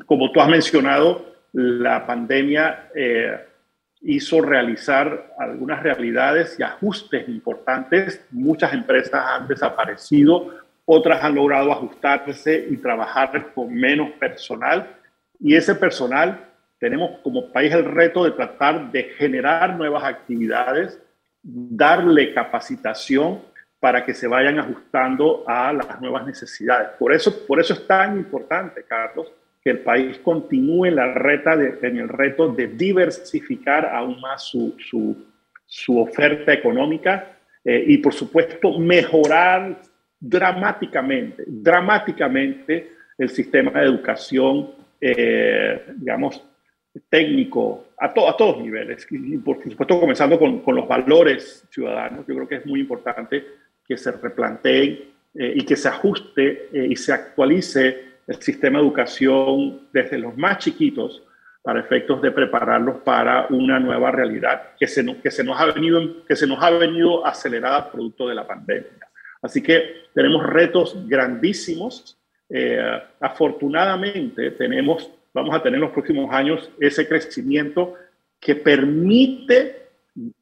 Como 0.04 0.30
tú 0.30 0.42
has 0.42 0.48
mencionado, 0.50 1.24
la 1.52 2.06
pandemia 2.06 2.90
eh, 2.94 3.35
hizo 4.02 4.42
realizar 4.42 5.33
algunas 5.38 5.83
realidades 5.83 6.54
y 6.59 6.62
ajustes 6.62 7.26
importantes. 7.30 8.22
Muchas 8.30 8.74
empresas 8.74 9.24
han 9.26 9.48
desaparecido, 9.48 10.54
otras 10.85 11.24
han 11.24 11.35
logrado 11.35 11.72
ajustarse 11.72 12.66
y 12.68 12.76
trabajar 12.76 13.54
con 13.54 13.72
menos 13.72 14.11
personal. 14.20 14.96
Y 15.38 15.54
ese 15.54 15.74
personal 15.74 16.44
tenemos 16.78 17.20
como 17.22 17.50
país 17.50 17.72
el 17.72 17.87
reto 17.87 18.24
de 18.24 18.33
tratar 18.33 18.92
de 18.92 19.04
generar 19.16 19.78
nuevas 19.78 20.04
actividades, 20.04 21.00
darle 21.42 22.35
capacitación 22.35 23.40
para 23.81 24.05
que 24.05 24.12
se 24.12 24.29
vayan 24.29 24.59
ajustando 24.59 25.43
a 25.47 25.73
las 25.73 26.01
nuevas 26.01 26.27
necesidades. 26.27 26.90
Por 26.99 27.14
eso, 27.14 27.47
por 27.47 27.59
eso 27.59 27.73
es 27.73 27.87
tan 27.87 28.19
importante, 28.19 28.85
Carlos, 28.87 29.33
que 29.62 29.71
el 29.71 29.81
país 29.81 30.19
continúe 30.19 30.87
en, 30.87 30.99
el 30.99 32.09
reto 32.09 32.49
de 32.49 32.66
diversificar 32.69 33.87
aún 33.87 34.21
más 34.21 34.43
su, 34.45 35.16
oferta 35.88 36.53
económica 36.53 37.38
eh, 37.64 37.85
y, 37.87 37.99
por 37.99 38.12
supuesto, 38.12 38.79
mejorar 38.79 39.81
dramáticamente, 40.19 41.45
dramáticamente 41.47 42.93
el 43.16 43.31
sistema 43.31 43.81
de 43.81 43.87
educación, 43.87 44.71
eh, 45.01 45.87
digamos, 45.97 46.43
técnico 47.09 47.87
a, 47.99 48.12
todos 48.12 48.62
niveles, 48.62 49.07
y 49.11 49.37
por 49.38 49.62
supuesto 49.62 50.01
comenzando 50.01 50.38
con, 50.38 50.62
los 50.75 50.88
valores 50.88 51.66
ciudadanos. 51.71 52.27
Yo 52.27 52.35
creo 52.35 52.49
que 52.49 52.57
es 52.57 52.66
muy 52.66 52.81
importante 52.81 53.45
que 53.90 53.96
se 53.96 54.12
replanteen 54.12 55.00
eh, 55.35 55.53
y 55.57 55.64
que 55.64 55.74
se 55.74 55.88
ajuste 55.88 56.68
eh, 56.72 56.87
y 56.90 56.94
se 56.94 57.12
actualice 57.12 58.20
el 58.24 58.40
sistema 58.40 58.79
de 58.79 58.85
educación 58.85 59.88
desde 59.92 60.16
los 60.16 60.37
más 60.37 60.59
chiquitos 60.59 61.24
para 61.61 61.81
efectos 61.81 62.22
de 62.22 62.31
prepararlos 62.31 62.98
para 62.98 63.48
una 63.50 63.81
nueva 63.81 64.12
realidad 64.12 64.74
que 64.79 64.87
se, 64.87 65.05
que 65.20 65.33
se, 65.33 65.42
nos, 65.42 65.61
ha 65.61 65.66
venido, 65.66 66.24
que 66.24 66.37
se 66.37 66.46
nos 66.46 66.62
ha 66.62 66.70
venido 66.70 67.26
acelerada 67.26 67.90
producto 67.90 68.29
de 68.29 68.37
la 68.37 68.46
pandemia. 68.46 69.09
Así 69.42 69.61
que 69.61 70.05
tenemos 70.14 70.46
retos 70.46 70.96
grandísimos. 71.09 72.16
Eh, 72.48 72.81
afortunadamente 73.18 74.53
tenemos, 74.53 75.11
vamos 75.35 75.53
a 75.53 75.62
tener 75.64 75.79
en 75.79 75.81
los 75.81 75.90
próximos 75.90 76.33
años 76.33 76.70
ese 76.79 77.09
crecimiento 77.09 77.94
que 78.38 78.55
permite 78.55 79.89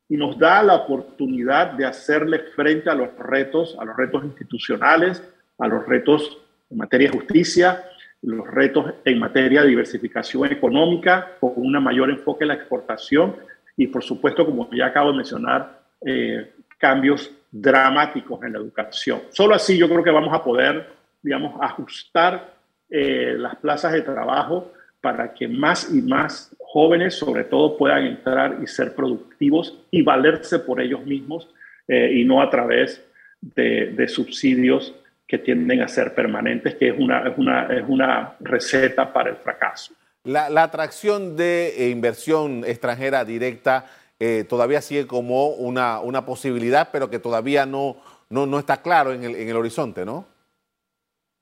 y 0.09 0.17
nos 0.17 0.39
da 0.39 0.63
la 0.63 0.75
oportunidad 0.75 1.73
de 1.73 1.85
hacerle 1.85 2.39
frente 2.55 2.89
a 2.89 2.95
los 2.95 3.15
retos, 3.19 3.77
a 3.79 3.85
los 3.85 3.97
retos 3.97 4.25
institucionales, 4.25 5.23
a 5.59 5.69
los 5.69 5.87
retos 5.87 6.39
en 6.71 6.79
materia 6.79 7.11
de 7.11 7.19
justicia, 7.19 7.85
los 8.23 8.47
retos 8.47 8.95
en 9.05 9.19
materia 9.19 9.63
de 9.63 9.69
diversificación 9.69 10.51
económica, 10.51 11.37
con 11.39 11.53
un 11.57 11.73
mayor 11.83 12.11
enfoque 12.11 12.45
en 12.45 12.49
la 12.49 12.55
exportación 12.55 13.37
y, 13.77 13.87
por 13.87 14.03
supuesto, 14.03 14.45
como 14.45 14.69
ya 14.71 14.87
acabo 14.87 15.11
de 15.11 15.17
mencionar, 15.19 15.83
eh, 16.05 16.53
cambios 16.79 17.31
dramáticos 17.51 18.43
en 18.43 18.53
la 18.53 18.59
educación. 18.59 19.23
Solo 19.31 19.55
así 19.55 19.77
yo 19.77 19.89
creo 19.89 20.03
que 20.03 20.11
vamos 20.11 20.35
a 20.35 20.43
poder, 20.43 20.89
digamos, 21.23 21.61
ajustar 21.61 22.55
eh, 22.89 23.35
las 23.37 23.57
plazas 23.57 23.93
de 23.93 24.03
trabajo 24.03 24.73
para 25.01 25.33
que 25.33 25.47
más 25.47 25.93
y 25.93 26.03
más 26.03 26.55
jóvenes, 26.71 27.15
sobre 27.15 27.45
todo, 27.45 27.79
puedan 27.79 28.05
entrar 28.05 28.59
y 28.63 28.67
ser 28.67 28.95
productivos 28.95 29.79
y 29.91 30.03
valerse 30.03 30.59
por 30.59 30.83
ellos 30.83 31.05
mismos 31.07 31.49
eh, 31.89 32.13
y 32.15 32.25
no 32.25 32.43
a 32.43 32.51
través 32.51 33.03
de, 33.41 34.07
subsidios 34.07 34.95
que 35.27 35.39
tienden 35.39 35.81
a 35.81 35.89
ser 35.89 36.15
permanentes, 36.15 36.75
que 36.75 36.89
es 36.89 36.99
una, 36.99 37.27
es 37.27 37.39
una, 37.39 37.67
es 37.75 37.85
una 37.89 38.37
receta 38.41 39.11
para 39.11 39.31
el 39.31 39.37
fracaso. 39.37 39.95
La, 40.25 40.63
atracción 40.63 41.37
de 41.37 41.69
eh, 41.69 41.89
inversión 41.89 42.65
extranjera 42.67 43.25
directa 43.25 43.87
eh, 44.21 44.45
todavía 44.47 44.83
sigue 44.83 45.07
como 45.07 45.49
una, 45.49 46.01
una 46.01 46.27
posibilidad, 46.27 46.91
pero 46.93 47.09
que 47.09 47.19
todavía 47.19 47.65
no, 47.65 47.97
no, 48.29 48.45
no 48.45 48.59
está 48.59 48.83
claro 48.83 49.13
en 49.15 49.25
el, 49.25 49.37
en 49.37 49.49
el 49.49 49.57
horizonte, 49.57 50.05
¿no? 50.05 50.27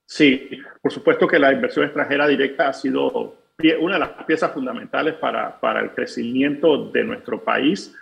Sí, 0.05 0.49
por 0.81 0.93
supuesto 0.93 1.27
que 1.27 1.37
la 1.37 1.51
inversión 1.51 1.83
extranjera 1.83 2.27
directa 2.27 2.69
ha 2.69 2.73
sido 2.73 3.35
una 3.79 3.95
de 3.95 3.99
las 3.99 4.09
piezas 4.25 4.51
fundamentales 4.51 5.15
para, 5.15 5.59
para 5.59 5.79
el 5.81 5.91
crecimiento 5.91 6.89
de 6.91 7.03
nuestro 7.03 7.43
país. 7.43 7.95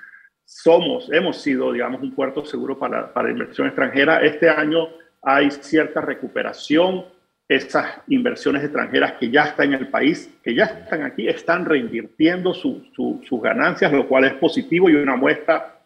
Somos, 0.43 1.09
hemos 1.11 1.41
sido, 1.41 1.71
digamos, 1.71 2.01
un 2.01 2.13
puerto 2.13 2.43
seguro 2.45 2.77
para, 2.77 3.13
para 3.13 3.31
inversión 3.31 3.67
extranjera. 3.67 4.21
Este 4.21 4.49
año 4.49 4.89
hay 5.21 5.49
cierta 5.51 6.01
recuperación. 6.01 7.05
Esas 7.47 8.01
inversiones 8.07 8.63
extranjeras 8.63 9.13
que 9.13 9.29
ya 9.29 9.43
están 9.43 9.73
en 9.73 9.79
el 9.79 9.87
país, 9.87 10.35
que 10.43 10.55
ya 10.55 10.65
están 10.65 11.03
aquí, 11.03 11.27
están 11.27 11.63
reinvirtiendo 11.63 12.53
sus 12.53 13.41
ganancias, 13.41 13.93
lo 13.93 14.07
cual 14.07 14.25
es 14.25 14.33
positivo 14.33 14.89
y 14.89 14.95
una 14.95 15.15
muestra 15.15 15.79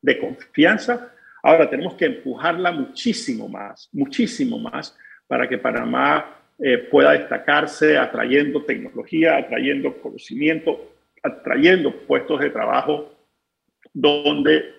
de 0.00 0.18
confianza. 0.18 1.12
Ahora 1.42 1.68
tenemos 1.68 1.94
que 1.94 2.06
empujarla 2.06 2.70
muchísimo 2.70 3.48
más, 3.48 3.88
muchísimo 3.92 4.58
más, 4.58 4.96
para 5.26 5.48
que 5.48 5.58
Panamá 5.58 6.36
eh, 6.58 6.78
pueda 6.90 7.12
destacarse 7.12 7.98
atrayendo 7.98 8.64
tecnología, 8.64 9.36
atrayendo 9.36 10.00
conocimiento, 10.00 10.94
atrayendo 11.22 11.92
puestos 12.06 12.40
de 12.40 12.48
trabajo 12.48 13.12
donde 13.92 14.74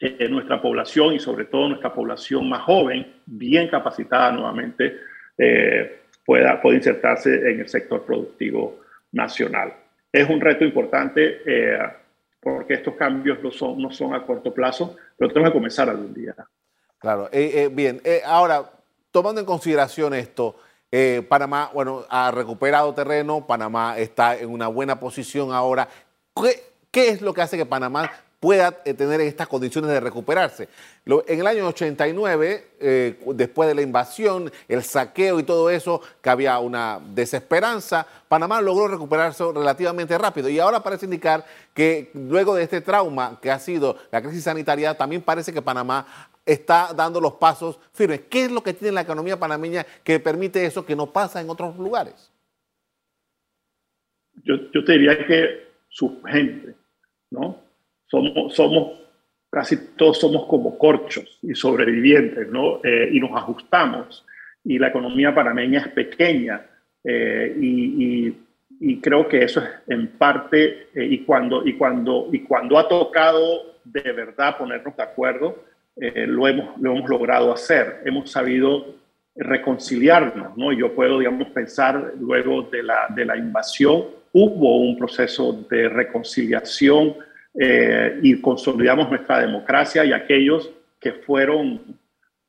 eh, 0.00 0.28
nuestra 0.28 0.62
población 0.62 1.14
y 1.14 1.18
sobre 1.18 1.46
todo 1.46 1.68
nuestra 1.68 1.92
población 1.92 2.48
más 2.48 2.62
joven, 2.62 3.12
bien 3.26 3.66
capacitada 3.66 4.30
nuevamente, 4.30 4.98
eh, 5.36 6.02
pueda, 6.24 6.62
pueda 6.62 6.76
insertarse 6.76 7.34
en 7.50 7.58
el 7.58 7.68
sector 7.68 8.04
productivo 8.04 8.82
nacional. 9.10 9.74
Es 10.12 10.30
un 10.30 10.40
reto 10.40 10.64
importante 10.64 11.40
porque 12.40 12.74
estos 12.74 12.94
cambios 12.94 13.42
no 13.42 13.50
son, 13.50 13.82
no 13.82 13.90
son 13.90 14.14
a 14.14 14.24
corto 14.24 14.54
plazo, 14.54 14.96
pero 15.16 15.28
tenemos 15.28 15.50
que 15.50 15.58
comenzar 15.58 15.88
algún 15.88 16.14
día. 16.14 16.36
Claro, 16.98 17.28
bien, 17.72 18.00
ahora, 18.24 18.62
tomando 19.10 19.40
en 19.40 19.46
consideración 19.46 20.14
esto, 20.14 20.54
eh, 20.96 21.22
Panamá, 21.28 21.72
bueno, 21.74 22.04
ha 22.08 22.30
recuperado 22.30 22.94
terreno, 22.94 23.44
Panamá 23.48 23.98
está 23.98 24.36
en 24.36 24.48
una 24.48 24.68
buena 24.68 25.00
posición 25.00 25.52
ahora. 25.52 25.88
¿Qué, 26.92 27.08
es 27.08 27.20
lo 27.20 27.34
que 27.34 27.42
hace 27.42 27.56
que 27.56 27.66
Panamá 27.66 28.08
pueda 28.38 28.80
eh, 28.84 28.94
tener 28.94 29.20
estas 29.20 29.48
condiciones 29.48 29.90
de 29.90 29.98
recuperarse. 29.98 30.68
en 31.04 31.40
el 31.40 31.46
año 31.48 31.66
89, 31.66 32.68
eh, 32.78 33.18
después 33.34 33.68
de 33.68 33.74
la 33.74 33.82
invasión, 33.82 34.52
el 34.68 34.84
saqueo 34.84 35.40
y 35.40 35.42
todo 35.42 35.68
eso, 35.68 36.00
que 36.22 36.30
había 36.30 36.60
una 36.60 37.00
desesperanza, 37.04 38.06
Panamá 38.28 38.60
logró 38.60 38.86
recuperarse 38.86 39.42
relativamente 39.52 40.16
rápido 40.16 40.48
y 40.48 40.60
ahora 40.60 40.84
parece 40.84 41.06
indicar 41.06 41.44
que 41.74 42.12
luego 42.14 42.54
de 42.54 42.62
este 42.62 42.80
trauma 42.80 43.40
que 43.42 43.50
ha 43.50 43.58
sido 43.58 43.96
la 44.12 44.22
crisis 44.22 44.44
sanitaria, 44.44 44.96
también 44.96 45.22
parece 45.22 45.52
que 45.52 45.60
Panamá 45.60 46.28
está 46.44 46.92
dando 46.94 47.20
los 47.20 47.34
pasos 47.34 47.78
firmes. 47.92 48.22
¿Qué 48.30 48.44
es 48.44 48.52
lo 48.52 48.62
que 48.62 48.74
tiene 48.74 48.92
la 48.92 49.02
economía 49.02 49.38
panameña 49.38 49.84
que 50.02 50.20
permite 50.20 50.64
eso 50.64 50.84
que 50.84 50.96
no 50.96 51.06
pasa 51.06 51.40
en 51.40 51.48
otros 51.48 51.76
lugares? 51.76 52.30
Yo, 54.42 54.56
yo 54.72 54.84
te 54.84 54.92
diría 54.92 55.26
que 55.26 55.68
su 55.88 56.20
gente, 56.22 56.74
¿no? 57.30 57.60
Somos, 58.06 58.54
somos, 58.54 59.00
casi 59.50 59.94
todos 59.96 60.18
somos 60.18 60.46
como 60.46 60.76
corchos 60.76 61.38
y 61.42 61.54
sobrevivientes, 61.54 62.48
¿no? 62.48 62.80
Eh, 62.84 63.10
y 63.12 63.20
nos 63.20 63.30
ajustamos. 63.32 64.26
Y 64.64 64.78
la 64.78 64.88
economía 64.88 65.34
panameña 65.34 65.80
es 65.80 65.88
pequeña. 65.88 66.66
Eh, 67.02 67.56
y, 67.60 68.36
y, 68.80 69.00
creo 69.00 69.28
que 69.28 69.44
eso 69.44 69.60
es 69.60 69.68
en 69.86 70.08
parte, 70.18 70.88
eh, 70.94 71.04
y, 71.04 71.18
cuando, 71.24 71.66
y, 71.66 71.74
cuando, 71.74 72.28
y 72.32 72.40
cuando 72.40 72.78
ha 72.78 72.88
tocado 72.88 73.74
de 73.84 74.12
verdad 74.12 74.56
ponernos 74.56 74.96
de 74.96 75.02
acuerdo, 75.02 75.62
lo, 75.96 76.48
hemos, 76.48 76.78
lo 76.80 76.92
hemos 76.92 77.08
logrado 77.08 77.52
hacer. 77.52 78.02
Hemos 78.04 78.30
sabido 78.30 78.94
reconciliarnos, 79.36 80.56
¿no? 80.56 80.72
Yo 80.72 80.94
puedo, 80.94 81.18
digamos, 81.18 81.48
pensar 81.48 82.14
luego 82.20 82.62
de 82.62 82.82
la, 82.82 83.06
de 83.14 83.24
la 83.24 83.36
invasión, 83.36 84.04
hubo 84.32 84.78
un 84.78 84.96
proceso 84.96 85.64
de 85.68 85.88
reconciliación 85.88 87.14
eh, 87.58 88.18
y 88.22 88.40
consolidamos 88.40 89.08
nuestra 89.08 89.40
democracia 89.40 90.04
y 90.04 90.12
aquellos 90.12 90.70
que 91.00 91.12
fueron 91.12 91.80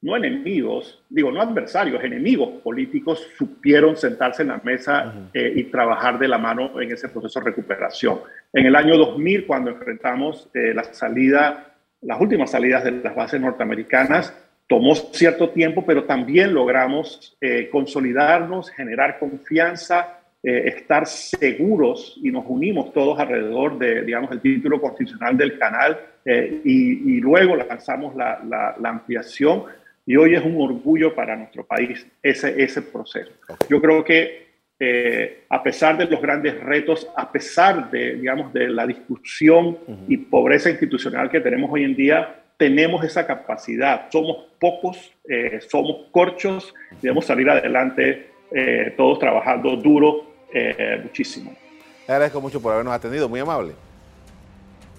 no 0.01 0.15
enemigos, 0.15 1.03
digo, 1.09 1.31
no 1.31 1.41
adversarios, 1.41 2.03
enemigos 2.03 2.61
políticos, 2.61 3.27
supieron 3.37 3.97
sentarse 3.97 4.43
en 4.43 4.49
la 4.49 4.61
mesa 4.63 5.13
eh, 5.33 5.53
y 5.55 5.63
trabajar 5.65 6.19
de 6.19 6.27
la 6.27 6.37
mano 6.37 6.79
en 6.79 6.91
ese 6.91 7.09
proceso 7.09 7.39
de 7.39 7.45
recuperación. 7.45 8.19
En 8.53 8.67
el 8.67 8.75
año 8.75 8.97
2000, 8.97 9.47
cuando 9.47 9.71
enfrentamos 9.71 10.47
eh, 10.53 10.73
la 10.75 10.83
salida, 10.83 11.74
las 12.05 12.19
últimas 12.21 12.51
salidas 12.51 12.83
de 12.83 12.91
las 12.91 13.15
bases 13.15 13.41
norteamericanas, 13.41 14.33
tomó 14.67 14.95
cierto 14.95 15.49
tiempo, 15.49 15.85
pero 15.85 16.05
también 16.05 16.53
logramos 16.53 17.37
consolidarnos, 17.71 18.71
generar 18.71 19.19
confianza, 19.19 20.15
eh, 20.47 20.67
estar 20.77 21.07
seguros 21.07 22.19
y 22.21 22.29
nos 22.29 22.45
unimos 22.47 22.93
todos 22.93 23.17
alrededor 23.17 23.79
de, 23.79 24.03
digamos, 24.03 24.31
el 24.31 24.41
título 24.41 24.79
constitucional 24.79 25.35
del 25.35 25.57
canal 25.57 25.99
eh, 26.23 26.61
y, 26.63 27.19
luego 27.19 27.55
lanzamos 27.55 28.15
la, 28.15 28.39
la, 28.47 28.89
ampliación 28.89 29.63
y 30.05 30.15
hoy 30.15 30.35
es 30.35 30.45
un 30.45 30.61
orgullo 30.61 31.15
para 31.15 31.35
nuestro 31.35 31.65
país 31.65 32.05
ese, 32.21 32.61
ese 32.63 32.83
proceso. 32.83 33.31
Yo 33.67 33.81
creo 33.81 34.03
que 34.03 34.54
eh, 34.79 35.45
a 35.49 35.63
pesar 35.63 35.97
de 35.97 36.05
los 36.05 36.21
grandes 36.21 36.59
retos, 36.61 37.07
a 37.15 37.31
pesar 37.31 37.89
de, 37.91 38.15
digamos, 38.15 38.51
de 38.53 38.69
la 38.69 38.85
discusión 38.85 39.77
y 40.07 40.17
pobreza 40.17 40.69
institucional 40.69 41.29
que 41.29 41.39
tenemos 41.39 41.71
hoy 41.71 41.83
en 41.83 41.95
día, 41.95 42.43
tenemos 42.57 43.03
esa 43.03 43.25
capacidad. 43.25 44.09
Somos 44.11 44.45
pocos, 44.59 45.13
somos 45.67 46.07
corchos, 46.11 46.73
debemos 47.01 47.25
salir 47.25 47.49
adelante 47.49 48.27
todos 48.95 49.19
trabajando 49.19 49.75
duro 49.75 50.35
eh, 50.57 51.01
muchísimo. 51.03 51.53
Le 52.07 52.13
agradezco 52.13 52.39
mucho 52.39 52.61
por 52.61 52.71
habernos 52.71 52.93
atendido, 52.93 53.27
muy 53.27 53.41
amable. 53.41 53.73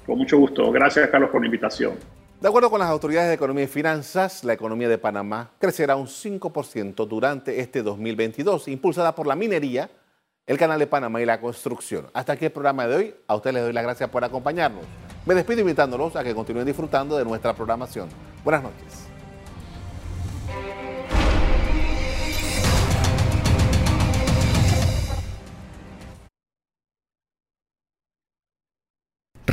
Con 0.04 0.18
mucho 0.18 0.36
gusto. 0.36 0.70
Gracias, 0.70 1.08
Carlos, 1.08 1.30
por 1.30 1.40
la 1.40 1.46
invitación. 1.46 1.94
De 2.40 2.48
acuerdo 2.48 2.68
con 2.68 2.80
las 2.80 2.90
autoridades 2.90 3.28
de 3.28 3.34
Economía 3.34 3.64
y 3.64 3.66
Finanzas, 3.66 4.44
la 4.44 4.52
economía 4.52 4.90
de 4.90 4.98
Panamá 4.98 5.52
crecerá 5.58 5.96
un 5.96 6.06
5% 6.06 7.08
durante 7.08 7.60
este 7.60 7.82
2022, 7.82 8.68
impulsada 8.68 9.14
por 9.14 9.26
la 9.26 9.34
minería, 9.34 9.88
el 10.46 10.58
Canal 10.58 10.78
de 10.78 10.86
Panamá 10.86 11.22
y 11.22 11.24
la 11.24 11.40
construcción. 11.40 12.08
Hasta 12.12 12.34
aquí 12.34 12.44
el 12.44 12.52
programa 12.52 12.86
de 12.86 12.94
hoy. 12.94 13.14
A 13.26 13.36
ustedes 13.36 13.54
les 13.54 13.62
doy 13.64 13.72
las 13.72 13.84
gracias 13.84 14.10
por 14.10 14.22
acompañarnos. 14.22 14.84
Me 15.24 15.34
despido 15.34 15.62
invitándolos 15.62 16.14
a 16.14 16.22
que 16.22 16.34
continúen 16.34 16.66
disfrutando 16.66 17.16
de 17.16 17.24
nuestra 17.24 17.54
programación. 17.54 18.10
Buenas 18.44 18.64
noches. 18.64 19.05